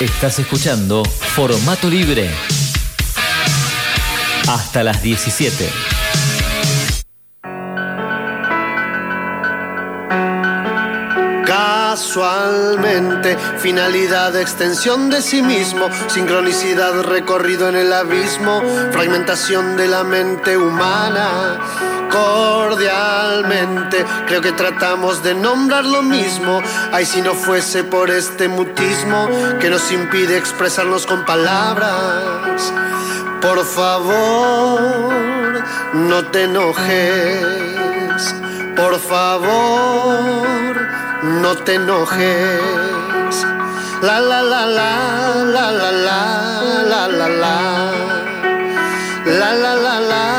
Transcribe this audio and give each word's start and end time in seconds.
Estás 0.00 0.40
escuchando 0.40 1.04
Formato 1.04 1.88
Libre. 1.88 2.28
Hasta 4.48 4.82
las 4.82 5.00
17. 5.00 5.70
Casualmente, 11.46 13.38
finalidad, 13.58 14.34
extensión 14.36 15.10
de 15.10 15.22
sí 15.22 15.42
mismo, 15.42 15.88
sincronicidad, 16.08 17.02
recorrido 17.02 17.68
en 17.68 17.76
el 17.76 17.92
abismo, 17.92 18.62
fragmentación 18.90 19.76
de 19.76 19.86
la 19.86 20.02
mente 20.02 20.56
humana. 20.56 21.93
Cordialmente, 22.14 24.06
creo 24.28 24.40
que 24.40 24.52
tratamos 24.52 25.24
de 25.24 25.34
nombrar 25.34 25.84
lo 25.84 26.00
mismo. 26.00 26.62
Ay, 26.92 27.06
si 27.06 27.20
no 27.20 27.34
fuese 27.34 27.82
por 27.82 28.08
este 28.08 28.46
mutismo 28.46 29.28
que 29.60 29.68
nos 29.68 29.90
impide 29.90 30.36
expresarnos 30.36 31.06
con 31.06 31.24
palabras. 31.24 32.72
Por 33.42 33.64
favor, 33.64 35.64
no 35.94 36.24
te 36.26 36.44
enojes. 36.44 38.32
Por 38.76 39.00
favor, 39.00 40.76
no 41.42 41.56
te 41.64 41.74
enojes. 41.74 43.44
La 44.02 44.20
la 44.20 44.40
la 44.40 44.66
la 44.66 45.34
la 45.44 45.72
la 45.72 45.90
la 45.90 46.84
la 46.84 47.08
la 47.08 47.28
la. 47.28 47.90
La 49.26 49.54
la 49.54 49.74
la 49.74 50.00
la 50.00 50.33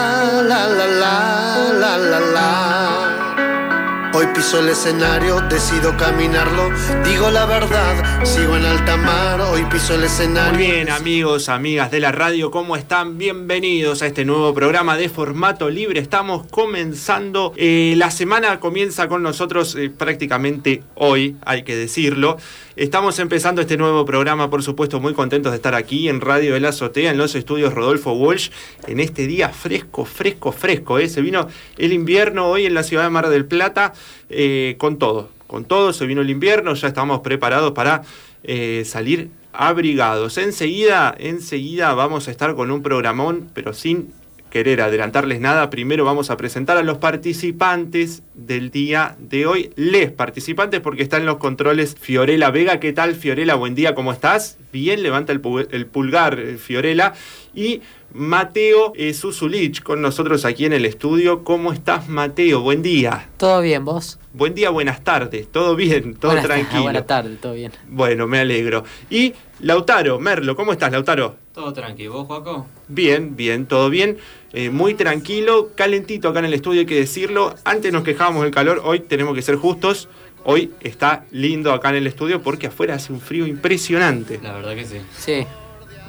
la 1.98 2.20
la. 2.20 4.12
Hoy 4.14 4.28
piso 4.34 4.62
el 4.62 4.70
escenario, 4.70 5.42
decido 5.50 5.98
caminarlo, 5.98 6.70
digo 7.04 7.30
la 7.32 7.46
verdad, 7.46 8.24
sigo 8.24 8.56
en 8.56 8.64
alta 8.64 8.96
mar, 8.96 9.42
hoy 9.42 9.66
piso 9.66 9.96
el 9.96 10.06
escenario. 10.06 10.58
Muy 10.58 10.72
bien, 10.72 10.90
amigos, 10.90 11.50
amigas 11.50 11.92
de 11.92 12.00
la 12.00 12.14
radio, 12.14 12.50
¿cómo 12.50 12.78
están? 12.78 13.18
Bienvenidos 13.18 14.02
a 14.02 14.08
este 14.08 14.24
nuevo 14.24 14.54
programa 14.54 14.96
de 14.96 15.10
formato 15.10 15.70
libre. 15.70 16.00
Estamos 16.00 16.48
comenzando, 16.50 17.52
eh, 17.58 17.94
la 17.98 18.10
semana 18.10 18.62
comienza 18.62 19.10
con 19.10 19.22
nosotros 19.22 19.76
eh, 19.76 19.90
prácticamente 19.90 20.82
hoy, 20.96 21.36
hay 21.46 21.64
que 21.64 21.76
decirlo. 21.76 22.38
Estamos 22.76 23.20
empezando 23.20 23.62
este 23.62 23.78
nuevo 23.78 24.04
programa, 24.04 24.50
por 24.50 24.62
supuesto, 24.62 25.00
muy 25.00 25.14
contentos 25.14 25.54
de 25.54 25.56
estar 25.56 25.76
aquí 25.76 26.10
en 26.10 26.20
Radio 26.20 26.56
de 26.56 26.60
la 26.60 26.70
Azotea, 26.70 27.12
en 27.12 27.18
los 27.18 27.34
estudios 27.34 27.74
Rodolfo 27.74 28.12
Walsh, 28.12 28.50
en 28.86 29.00
este 29.00 29.28
día 29.28 29.48
fresco, 29.48 30.04
fresco, 30.04 30.52
fresco. 30.52 31.00
¿eh? 31.00 31.08
Se 31.08 31.22
vino 31.22 31.48
el 31.78 31.94
invierno 31.94 32.48
hoy 32.50 32.66
en 32.66 32.74
la 32.74 32.84
ciudad 32.84 33.04
de 33.04 33.12
Mar 33.12 33.30
del 33.30 33.46
Plata 33.46 33.94
eh, 34.30 34.76
con 34.78 35.00
todo, 35.00 35.30
con 35.48 35.64
todo, 35.64 35.94
se 35.94 36.06
vino 36.06 36.20
el 36.20 36.30
invierno, 36.30 36.74
ya 36.74 36.90
estamos 36.90 37.22
preparados 37.22 37.72
para 37.72 38.02
eh, 38.44 38.84
salir 38.86 39.30
abrigados. 39.54 40.38
Enseguida, 40.38 41.16
enseguida 41.18 41.94
vamos 41.94 42.28
a 42.28 42.32
estar 42.32 42.56
con 42.56 42.72
un 42.72 42.84
programón, 42.84 43.50
pero 43.54 43.74
sin 43.74 44.12
querer 44.56 44.80
adelantarles 44.80 45.42
nada, 45.42 45.70
primero 45.70 46.06
vamos 46.06 46.30
a 46.30 46.38
presentar 46.38 46.78
a 46.78 46.82
los 46.84 46.98
participantes 47.00 48.24
del 48.36 48.72
día 48.72 49.18
de 49.20 49.46
hoy. 49.46 49.72
Les 49.76 50.12
participantes 50.12 50.80
porque 50.80 51.04
están 51.04 51.20
en 51.20 51.26
los 51.26 51.40
controles 51.40 51.98
Fiorella 52.00 52.52
Vega. 52.52 52.80
¿Qué 52.80 52.94
tal, 52.94 53.16
Fiorella? 53.16 53.56
Buen 53.56 53.76
día, 53.76 53.94
¿cómo 53.96 54.14
estás? 54.14 54.58
Bien, 54.72 55.04
levanta 55.04 55.34
el, 55.34 55.42
pu- 55.42 55.68
el 55.72 55.88
pulgar, 55.88 56.40
eh, 56.40 56.56
Fiorella. 56.56 57.12
Y 57.54 57.82
Mateo 58.20 58.94
eh, 58.96 59.14
Susulich 59.14 59.84
con 59.84 60.02
nosotros 60.02 60.46
aquí 60.46 60.64
en 60.64 60.72
el 60.72 60.86
estudio. 60.86 61.44
¿Cómo 61.44 61.74
estás, 61.74 62.08
Mateo? 62.08 62.62
Buen 62.62 62.82
día. 62.82 63.28
¿Todo 63.36 63.60
bien, 63.60 63.84
vos? 63.84 64.20
Buen 64.32 64.56
día, 64.56 64.70
buenas 64.70 65.04
tardes. 65.04 65.52
¿Todo 65.52 65.76
bien? 65.76 66.16
¿Todo 66.16 66.32
Buenas- 66.32 66.46
tranquilo? 66.46 66.84
Buenas 66.84 67.06
tardes, 67.08 67.42
todo 67.42 67.52
bien. 67.52 67.74
Bueno, 67.90 68.26
me 68.26 68.40
alegro. 68.40 68.86
Y 69.10 69.34
Lautaro, 69.60 70.18
Merlo, 70.22 70.56
¿cómo 70.56 70.72
estás, 70.72 70.94
Lautaro? 70.94 71.36
Todo 71.54 71.74
tranquilo, 71.74 72.14
¿vos, 72.14 72.28
Joaco? 72.28 72.68
Bien, 72.88 73.36
bien, 73.36 73.66
todo 73.66 73.90
bien. 73.90 74.18
Eh, 74.54 74.70
muy 74.70 74.94
tranquilo, 74.94 75.72
calentito 75.76 76.30
acá 76.30 76.40
en 76.40 76.46
el 76.46 76.54
estudio, 76.54 76.80
hay 76.80 76.86
que 76.86 76.96
decirlo. 76.96 77.54
Antes 77.66 77.92
nos 77.92 78.04
quejábamos 78.06 78.44
del 78.44 78.52
calor, 78.54 78.82
hoy 78.86 79.02
tenemos 79.02 79.36
que 79.36 79.42
ser 79.42 79.58
justos. 79.58 80.08
Hoy 80.46 80.72
está 80.80 81.26
lindo 81.32 81.74
acá 81.74 81.90
en 81.90 81.96
el 81.96 82.08
estudio 82.08 82.42
porque 82.42 82.68
afuera 82.68 82.96
hace 82.96 83.12
un 83.12 83.20
frío 83.20 83.46
impresionante. 83.46 84.40
La 84.42 84.54
verdad 84.54 84.74
que 84.74 84.86
sí. 84.86 84.98
Sí. 85.18 85.46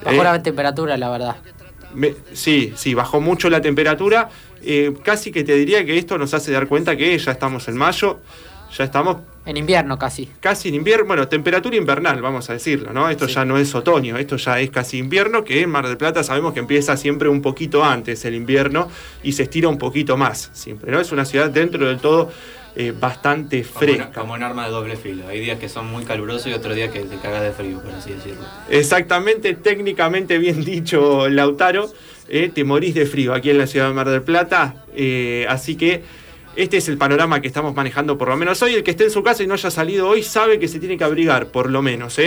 Bajó 0.05 0.21
Eh. 0.21 0.25
la 0.25 0.41
temperatura, 0.41 0.97
la 0.97 1.11
verdad. 1.11 1.37
Me- 1.97 2.15
sí, 2.33 2.73
sí, 2.77 2.95
bajó 2.95 3.21
mucho 3.21 3.51
la 3.51 3.61
temperatura. 3.61 4.29
Eh, 4.63 4.93
casi 5.03 5.33
que 5.33 5.45
te 5.45 5.55
diría 5.55 5.85
que 5.85 5.99
esto 5.99 6.17
nos 6.19 6.33
hace 6.35 6.53
dar 6.53 6.67
cuenta 6.69 6.97
que 6.97 7.17
ya 7.19 7.33
estamos 7.33 7.67
en 7.69 7.77
mayo, 7.77 8.21
ya 8.77 8.85
estamos 8.85 9.19
En 9.45 9.57
invierno 9.57 9.97
casi. 9.99 10.29
casi 10.41 10.69
en 10.71 10.75
invierno, 10.75 11.07
bueno, 11.07 11.29
temperatura 11.29 11.77
invernal, 11.77 12.21
vamos 12.21 12.51
a 12.51 12.55
decirlo, 12.55 12.93
¿no? 12.93 13.09
Esto 13.09 13.29
Sí. 13.29 13.35
ya 13.35 13.45
no 13.45 13.59
es 13.59 13.75
otoño, 13.75 14.17
esto 14.19 14.37
ya 14.37 14.59
es 14.61 14.71
casi 14.71 14.99
invierno, 14.99 15.45
que 15.45 15.61
en 15.63 15.71
Mar 15.71 15.87
del 15.87 15.97
Plata 15.97 16.23
sabemos 16.25 16.53
que 16.53 16.61
empieza 16.61 16.97
siempre 16.97 17.29
un 17.29 17.43
poquito 17.43 17.85
antes 17.85 18.25
el 18.25 18.35
invierno 18.35 18.89
y 19.23 19.33
se 19.33 19.45
estira 19.45 19.69
un 19.69 19.79
poquito 19.79 20.17
más, 20.17 20.51
siempre, 20.53 20.91
¿no? 20.91 21.01
Es 21.01 21.13
una 21.13 21.25
ciudad 21.25 21.49
dentro 21.51 21.87
del 21.87 21.99
todo 21.99 22.33
eh, 22.79 22.93
bastante 22.99 23.65
fresca. 23.65 24.11
como 24.13 24.35
un 24.35 24.43
arma 24.43 24.67
de 24.67 24.71
doble 24.71 24.97
filo. 24.97 25.27
Hay 25.29 25.41
días 25.41 25.59
que 25.59 25.69
son 25.69 25.87
muy 25.87 26.05
calurosos 26.05 26.49
y 26.49 26.53
otros 26.53 26.77
días 26.77 26.91
que 26.91 27.01
te 27.01 27.17
cagas 27.17 27.43
de 27.43 27.53
frío, 27.53 27.81
por 27.81 27.95
así 27.95 28.13
decirlo. 28.13 28.43
Exactamente, 28.69 29.55
técnicamente 29.55 30.37
bien 30.39 30.63
dicho, 30.65 31.29
Lautaro. 31.29 31.91
eh, 32.29 32.51
te 32.55 32.65
morís 32.65 32.95
de 32.95 33.07
frío 33.07 33.33
aquí 33.33 33.51
en 33.51 33.59
la 33.59 33.67
ciudad 33.67 33.89
de 33.89 33.95
Mar 33.95 34.11
del 34.11 34.23
Plata. 34.23 34.85
eh, 34.95 35.47
así 35.49 35.77
que 35.77 36.03
este 36.55 36.77
es 36.79 36.89
el 36.89 36.99
panorama 36.99 37.41
que 37.41 37.49
estamos 37.49 37.75
manejando 37.75 38.19
por 38.19 38.29
lo 38.29 38.37
menos 38.37 38.61
hoy. 38.63 38.75
El 38.75 38.83
que 38.83 38.91
esté 38.91 39.05
en 39.05 39.11
su 39.11 39.23
casa 39.23 39.43
y 39.43 39.47
no 39.47 39.55
haya 39.55 39.71
salido 39.71 40.09
hoy 40.09 40.23
sabe 40.23 40.59
que 40.59 40.69
se 40.69 40.79
tiene 40.79 40.99
que 40.99 41.05
abrigar, 41.05 41.49
por 41.49 41.71
lo 41.71 41.83
menos. 41.83 42.19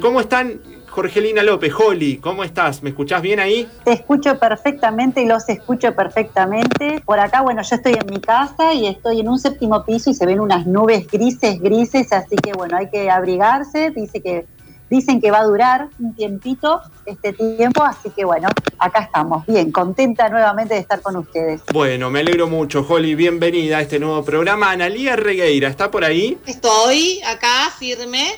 ¿Cómo 0.00 0.20
están, 0.20 0.60
Jorgelina 0.90 1.44
López? 1.44 1.72
Holly, 1.72 2.16
¿cómo 2.18 2.42
estás? 2.42 2.82
¿Me 2.82 2.90
escuchás 2.90 3.22
bien 3.22 3.38
ahí? 3.38 3.68
Te 3.84 3.92
escucho 3.92 4.38
perfectamente 4.38 5.22
y 5.22 5.26
los 5.26 5.48
escucho 5.48 5.94
perfectamente. 5.94 7.00
Por 7.04 7.20
acá, 7.20 7.42
bueno, 7.42 7.62
yo 7.62 7.76
estoy 7.76 7.94
en 7.94 8.06
mi 8.12 8.20
casa 8.20 8.74
y 8.74 8.86
estoy 8.86 9.20
en 9.20 9.28
un 9.28 9.38
séptimo 9.38 9.84
piso 9.84 10.10
y 10.10 10.14
se 10.14 10.26
ven 10.26 10.40
unas 10.40 10.66
nubes 10.66 11.06
grises, 11.06 11.60
grises, 11.60 12.12
así 12.12 12.34
que 12.36 12.52
bueno, 12.52 12.76
hay 12.76 12.90
que 12.90 13.08
abrigarse. 13.08 13.90
Dice 13.90 14.20
que 14.20 14.46
dicen 14.90 15.20
que 15.20 15.30
va 15.30 15.38
a 15.38 15.44
durar 15.44 15.88
un 16.00 16.14
tiempito 16.14 16.80
este 17.06 17.32
tiempo, 17.32 17.84
así 17.84 18.10
que 18.10 18.24
bueno, 18.24 18.48
acá 18.78 19.00
estamos. 19.00 19.46
Bien, 19.46 19.70
contenta 19.70 20.28
nuevamente 20.28 20.74
de 20.74 20.80
estar 20.80 21.00
con 21.00 21.16
ustedes. 21.16 21.62
Bueno, 21.72 22.10
me 22.10 22.20
alegro 22.20 22.48
mucho, 22.48 22.84
Holly. 22.86 23.14
Bienvenida 23.14 23.78
a 23.78 23.82
este 23.82 24.00
nuevo 24.00 24.24
programa. 24.24 24.72
Analía 24.72 25.14
Regueira, 25.14 25.68
¿está 25.68 25.90
por 25.90 26.04
ahí? 26.04 26.36
Estoy 26.46 27.20
acá 27.22 27.70
firme. 27.78 28.32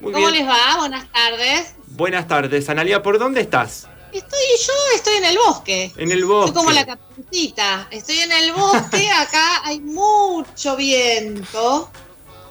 Muy 0.00 0.12
¿Cómo 0.12 0.28
bien. 0.30 0.44
les 0.44 0.48
va? 0.54 0.76
Buenas 0.78 1.10
tardes. 1.12 1.74
Buenas 1.88 2.28
tardes, 2.28 2.68
Analía. 2.68 3.02
¿Por 3.02 3.18
dónde 3.18 3.40
estás? 3.40 3.86
Estoy 4.12 4.40
yo, 4.66 4.72
estoy 4.94 5.16
en 5.16 5.24
el 5.24 5.38
bosque. 5.38 5.92
En 5.96 6.10
el 6.12 6.24
bosque. 6.24 6.52
Soy 6.52 6.56
como 6.56 6.70
la 6.70 6.86
caperucita. 6.86 7.88
Estoy 7.90 8.18
en 8.20 8.32
el 8.32 8.52
bosque, 8.52 9.10
acá 9.16 9.62
hay 9.64 9.80
mucho 9.80 10.76
viento 10.76 11.90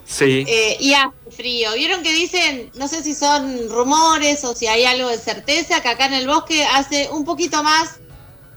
Sí. 0.06 0.46
eh, 0.48 0.78
y 0.80 0.94
hace 0.94 1.12
frío. 1.36 1.74
¿Vieron 1.74 2.04
que 2.04 2.14
dicen, 2.14 2.72
no 2.76 2.88
sé 2.88 3.02
si 3.04 3.16
son 3.16 3.70
rumores 3.70 4.44
o 4.44 4.56
si 4.56 4.68
hay 4.68 4.86
algo 4.86 5.10
de 5.10 5.18
certeza, 5.18 5.82
que 5.82 5.88
acá 5.90 6.06
en 6.06 6.14
el 6.14 6.28
bosque 6.28 6.64
hace 6.66 7.10
un 7.12 7.26
poquito 7.26 7.64
más, 7.64 7.96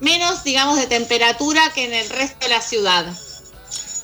menos, 0.00 0.44
digamos, 0.44 0.76
de 0.76 0.86
temperatura 0.86 1.72
que 1.74 1.84
en 1.84 1.94
el 1.94 2.08
resto 2.10 2.40
de 2.40 2.48
la 2.50 2.60
ciudad? 2.60 3.06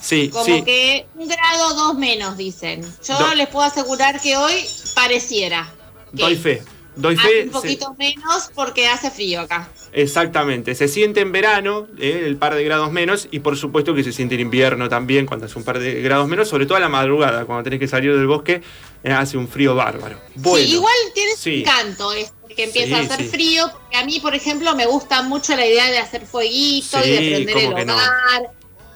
Sí, 0.05 0.29
Como 0.29 0.45
sí. 0.45 0.63
que 0.63 1.05
un 1.15 1.27
grado 1.27 1.73
dos 1.73 1.95
menos, 1.97 2.37
dicen. 2.37 2.81
Yo 3.07 3.17
Do- 3.17 3.33
les 3.35 3.47
puedo 3.47 3.65
asegurar 3.65 4.21
que 4.21 4.37
hoy 4.37 4.53
pareciera. 4.93 5.67
que 6.15 6.21
Doy 6.21 6.35
fe. 6.35 6.63
Doy 6.95 7.15
Hace 7.15 7.27
fe. 7.27 7.39
un 7.41 7.45
se- 7.47 7.51
poquito 7.51 7.93
menos 7.99 8.49
porque 8.55 8.87
hace 8.87 9.11
frío 9.11 9.41
acá. 9.41 9.67
Exactamente, 9.91 10.75
se 10.75 10.87
siente 10.87 11.19
en 11.21 11.31
verano 11.33 11.87
eh, 11.99 12.23
el 12.25 12.37
par 12.37 12.53
de 12.55 12.63
grados 12.63 12.91
menos 12.91 13.27
y 13.31 13.39
por 13.39 13.57
supuesto 13.57 13.93
que 13.95 14.03
se 14.03 14.11
siente 14.13 14.35
en 14.35 14.41
invierno 14.41 14.87
también 14.89 15.25
cuando 15.25 15.45
hace 15.45 15.57
un 15.57 15.63
par 15.65 15.79
de 15.79 16.01
grados 16.01 16.27
menos, 16.27 16.47
sobre 16.47 16.65
todo 16.65 16.77
a 16.77 16.81
la 16.81 16.87
madrugada, 16.89 17.45
cuando 17.45 17.63
tenés 17.63 17.79
que 17.79 17.87
salir 17.87 18.15
del 18.15 18.27
bosque, 18.27 18.61
eh, 19.03 19.11
hace 19.11 19.37
un 19.37 19.47
frío 19.47 19.73
bárbaro. 19.75 20.19
Bueno, 20.35 20.65
sí, 20.67 20.73
igual 20.73 20.93
tiene 21.13 21.31
sí. 21.37 21.61
encanto 21.61 22.13
esto, 22.13 22.33
que 22.55 22.63
empieza 22.65 22.87
Sí, 22.87 22.93
a 22.93 22.99
hacer 23.13 23.19
sí. 23.25 23.27
frío, 23.29 23.69
porque 23.71 23.97
a 23.97 24.05
mí, 24.05 24.19
por 24.21 24.33
ejemplo, 24.35 24.73
me 24.75 24.85
gusta 24.85 25.21
mucho 25.23 25.55
la 25.55 25.65
idea 25.65 25.89
de 25.91 25.97
hacer 25.97 26.25
fueguito 26.25 27.01
Sí, 27.03 27.09
y 27.09 27.11
de 27.11 27.45
prender 27.45 27.65
¿cómo 27.65 27.77
el 27.77 27.87
no? 27.87 27.97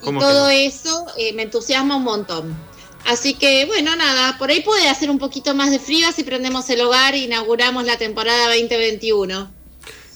Y 0.01 0.05
¿Cómo 0.05 0.19
que 0.19 0.25
todo 0.25 0.43
no? 0.45 0.49
eso 0.49 1.05
eh, 1.17 1.33
me 1.33 1.43
entusiasma 1.43 1.95
un 1.97 2.03
montón. 2.03 2.55
Así 3.05 3.33
que, 3.33 3.65
bueno, 3.65 3.95
nada, 3.95 4.37
por 4.37 4.49
ahí 4.49 4.61
puede 4.61 4.89
hacer 4.89 5.09
un 5.09 5.19
poquito 5.19 5.55
más 5.55 5.71
de 5.71 5.79
frío 5.79 6.11
si 6.11 6.23
prendemos 6.23 6.69
el 6.69 6.81
hogar 6.81 7.13
e 7.15 7.19
inauguramos 7.19 7.85
la 7.85 7.97
temporada 7.97 8.47
2021. 8.47 9.49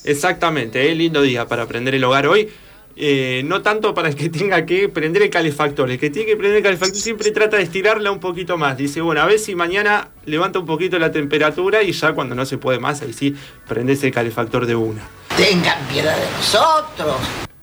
exactamente, 0.03 0.91
eh, 0.91 0.95
lindo 0.95 1.21
día 1.21 1.47
para 1.47 1.65
prender 1.65 1.95
el 1.95 2.03
hogar 2.03 2.27
hoy. 2.27 2.49
Eh, 2.95 3.41
no 3.45 3.63
tanto 3.63 3.95
para 3.95 4.09
el 4.09 4.15
que 4.15 4.29
tenga 4.29 4.67
que 4.67 4.87
prender 4.87 5.23
el 5.23 5.31
calefactor, 5.31 5.89
el 5.89 5.99
que 5.99 6.11
tiene 6.11 6.27
que 6.27 6.35
prender 6.37 6.57
el 6.57 6.63
calefactor 6.63 6.99
siempre 7.01 7.31
trata 7.31 7.57
de 7.57 7.63
estirarla 7.63 8.11
un 8.11 8.19
poquito 8.19 8.57
más. 8.57 8.77
Dice, 8.77 9.01
bueno, 9.01 9.21
a 9.21 9.25
ver 9.25 9.39
si 9.39 9.55
mañana 9.55 10.09
levanta 10.25 10.59
un 10.59 10.67
poquito 10.67 10.99
la 10.99 11.11
temperatura 11.11 11.81
y 11.81 11.91
ya 11.91 12.13
cuando 12.13 12.35
no 12.35 12.45
se 12.45 12.59
puede 12.59 12.77
más, 12.79 13.01
ahí 13.01 13.13
sí, 13.13 13.35
prendes 13.67 14.03
el 14.03 14.11
calefactor 14.11 14.67
de 14.67 14.75
una. 14.75 15.01
Tengan 15.35 15.79
piedad 15.87 16.15
de 16.15 16.31
nosotros. 16.37 17.15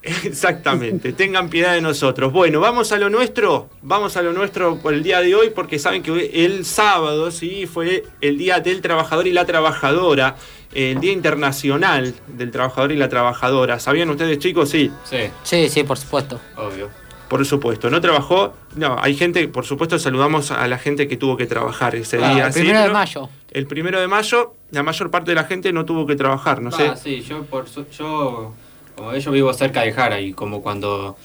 Exactamente, 0.25 1.13
tengan 1.13 1.49
piedad 1.51 1.75
de 1.75 1.81
nosotros. 1.81 2.33
Bueno, 2.33 2.61
vamos 2.61 2.91
a 2.93 2.97
lo 2.99 3.11
nuestro, 3.11 3.69
vamos 3.83 4.17
a 4.17 4.23
lo 4.23 4.33
nuestro 4.33 4.79
por 4.79 4.95
el 4.95 5.03
día 5.03 5.21
de 5.21 5.35
hoy, 5.35 5.51
porque 5.51 5.79
saben 5.79 6.03
que 6.03 6.45
el 6.45 6.65
sábado 6.65 7.31
sí 7.31 7.67
fue 7.67 8.05
el 8.21 8.39
día 8.39 8.61
del 8.61 8.81
trabajador 8.81 9.27
y 9.27 9.33
la 9.33 9.45
trabajadora, 9.45 10.37
el 10.73 11.01
día 11.01 11.13
internacional 11.13 12.15
del 12.29 12.51
trabajador 12.51 12.93
y 12.93 12.97
la 12.97 13.09
trabajadora. 13.09 13.79
¿Sabían 13.79 14.09
ustedes, 14.11 14.39
chicos? 14.39 14.69
Sí. 14.71 14.91
Sí, 15.05 15.17
Sí, 15.43 15.69
sí, 15.69 15.85
por 15.85 15.99
supuesto. 15.99 16.41
obvio. 16.57 16.89
Por 17.29 17.45
supuesto, 17.47 17.91
no 17.91 18.01
trabajó. 18.01 18.55
No, 18.75 18.97
hay 19.01 19.15
gente, 19.15 19.47
por 19.47 19.65
supuesto, 19.65 19.99
saludamos 20.01 20.51
a 20.51 20.67
la 20.67 20.79
gente 20.79 21.07
que 21.07 21.17
tuvo 21.17 21.37
que 21.37 21.47
trabajar 21.47 21.95
ese 21.95 22.17
día. 22.17 22.47
el 22.47 22.53
¿sí? 22.53 22.61
primero 22.61 22.81
de 22.83 22.89
mayo. 22.89 23.29
El 23.53 23.67
primero 23.69 24.01
de 24.01 24.09
mayo, 24.09 24.55
la 24.73 24.83
mayor 24.83 25.11
parte 25.13 25.31
de 25.31 25.37
la 25.37 25.45
gente 25.45 25.73
no 25.73 25.85
tuvo 25.85 26.07
que 26.07 26.17
trabajar, 26.17 26.61
no 26.61 26.73
sé. 26.73 26.89
Ah, 26.89 26.97
sí, 26.97 27.21
yo, 27.21 27.45
por, 27.45 27.69
su- 27.69 27.87
yo, 27.91 28.53
como 29.01 29.17
yo 29.17 29.31
vivo 29.33 29.53
cerca 29.55 29.81
de 29.83 29.93
Jara 29.93 30.21
y 30.21 30.33
como 30.35 30.61
cuando 30.63 31.17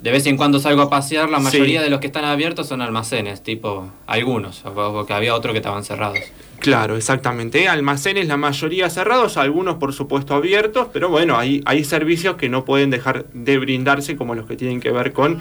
de 0.00 0.10
vez 0.12 0.26
en 0.26 0.36
cuando 0.36 0.60
salgo 0.60 0.82
a 0.82 0.90
pasear, 0.90 1.28
la 1.30 1.38
Sí. 1.38 1.44
mayoría 1.44 1.82
de 1.82 1.90
los 1.90 1.98
que 2.00 2.06
están 2.06 2.24
abiertos 2.24 2.68
son 2.68 2.82
almacenes, 2.82 3.42
tipo 3.42 3.90
algunos, 4.06 4.62
porque 4.74 5.12
había 5.12 5.34
otros 5.34 5.52
que 5.52 5.58
estaban 5.58 5.82
cerrados. 5.84 6.18
Claro, 6.60 6.96
exactamente. 6.96 7.66
Almacenes, 7.66 8.28
la 8.28 8.36
mayoría 8.36 8.88
cerrados, 8.90 9.38
algunos 9.38 9.76
por 9.76 9.92
supuesto 9.92 10.34
abiertos, 10.34 10.86
pero 10.92 11.08
bueno, 11.08 11.36
hay, 11.38 11.62
hay 11.64 11.82
servicios 11.82 12.36
que 12.36 12.48
no 12.48 12.64
pueden 12.64 12.90
dejar 12.90 13.24
de 13.32 13.58
brindarse, 13.58 14.16
como 14.16 14.34
los 14.36 14.46
que 14.46 14.54
tienen 14.56 14.80
que 14.80 14.90
ver 14.92 15.12
con 15.12 15.40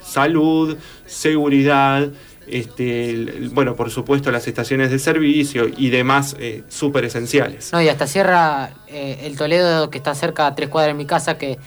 salud, 0.00 0.76
seguridad, 1.04 2.08
este, 2.48 3.10
el- 3.10 3.28
el- 3.28 3.48
bueno, 3.50 3.74
por 3.76 3.90
supuesto 3.90 4.30
las 4.30 4.46
estaciones 4.46 4.90
de 4.90 4.98
servicio 4.98 5.66
y 5.76 5.90
demás 5.90 6.36
eh, 6.38 6.62
súper 6.68 7.04
esenciales. 7.04 7.72
No, 7.72 7.80
y 7.82 7.88
hasta 7.88 8.06
cierra 8.06 8.70
eh, 8.88 9.20
el 9.24 9.36
Toledo 9.36 9.90
que 9.90 9.98
está 9.98 10.14
cerca 10.14 10.46
a 10.46 10.54
tres 10.54 10.68
cuadras 10.68 10.94
de 10.94 10.98
mi 10.98 11.06
casa, 11.06 11.38
que 11.38 11.58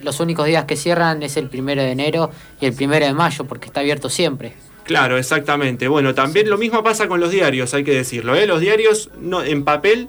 los 0.00 0.18
únicos 0.20 0.46
días 0.46 0.64
que 0.64 0.76
cierran 0.76 1.22
es 1.22 1.36
el 1.36 1.48
primero 1.48 1.82
de 1.82 1.92
enero 1.92 2.30
y 2.60 2.66
el 2.66 2.72
primero 2.72 3.06
de 3.06 3.12
mayo, 3.14 3.44
porque 3.44 3.66
está 3.66 3.80
abierto 3.80 4.08
siempre. 4.10 4.52
Claro, 4.84 5.16
exactamente. 5.16 5.86
Bueno, 5.86 6.12
también 6.12 6.50
lo 6.50 6.58
mismo 6.58 6.82
pasa 6.82 7.06
con 7.06 7.20
los 7.20 7.30
diarios, 7.30 7.72
hay 7.72 7.84
que 7.84 7.92
decirlo. 7.94 8.34
¿eh? 8.34 8.46
Los 8.48 8.60
diarios 8.60 9.10
no, 9.20 9.44
en 9.44 9.62
papel 9.64 10.08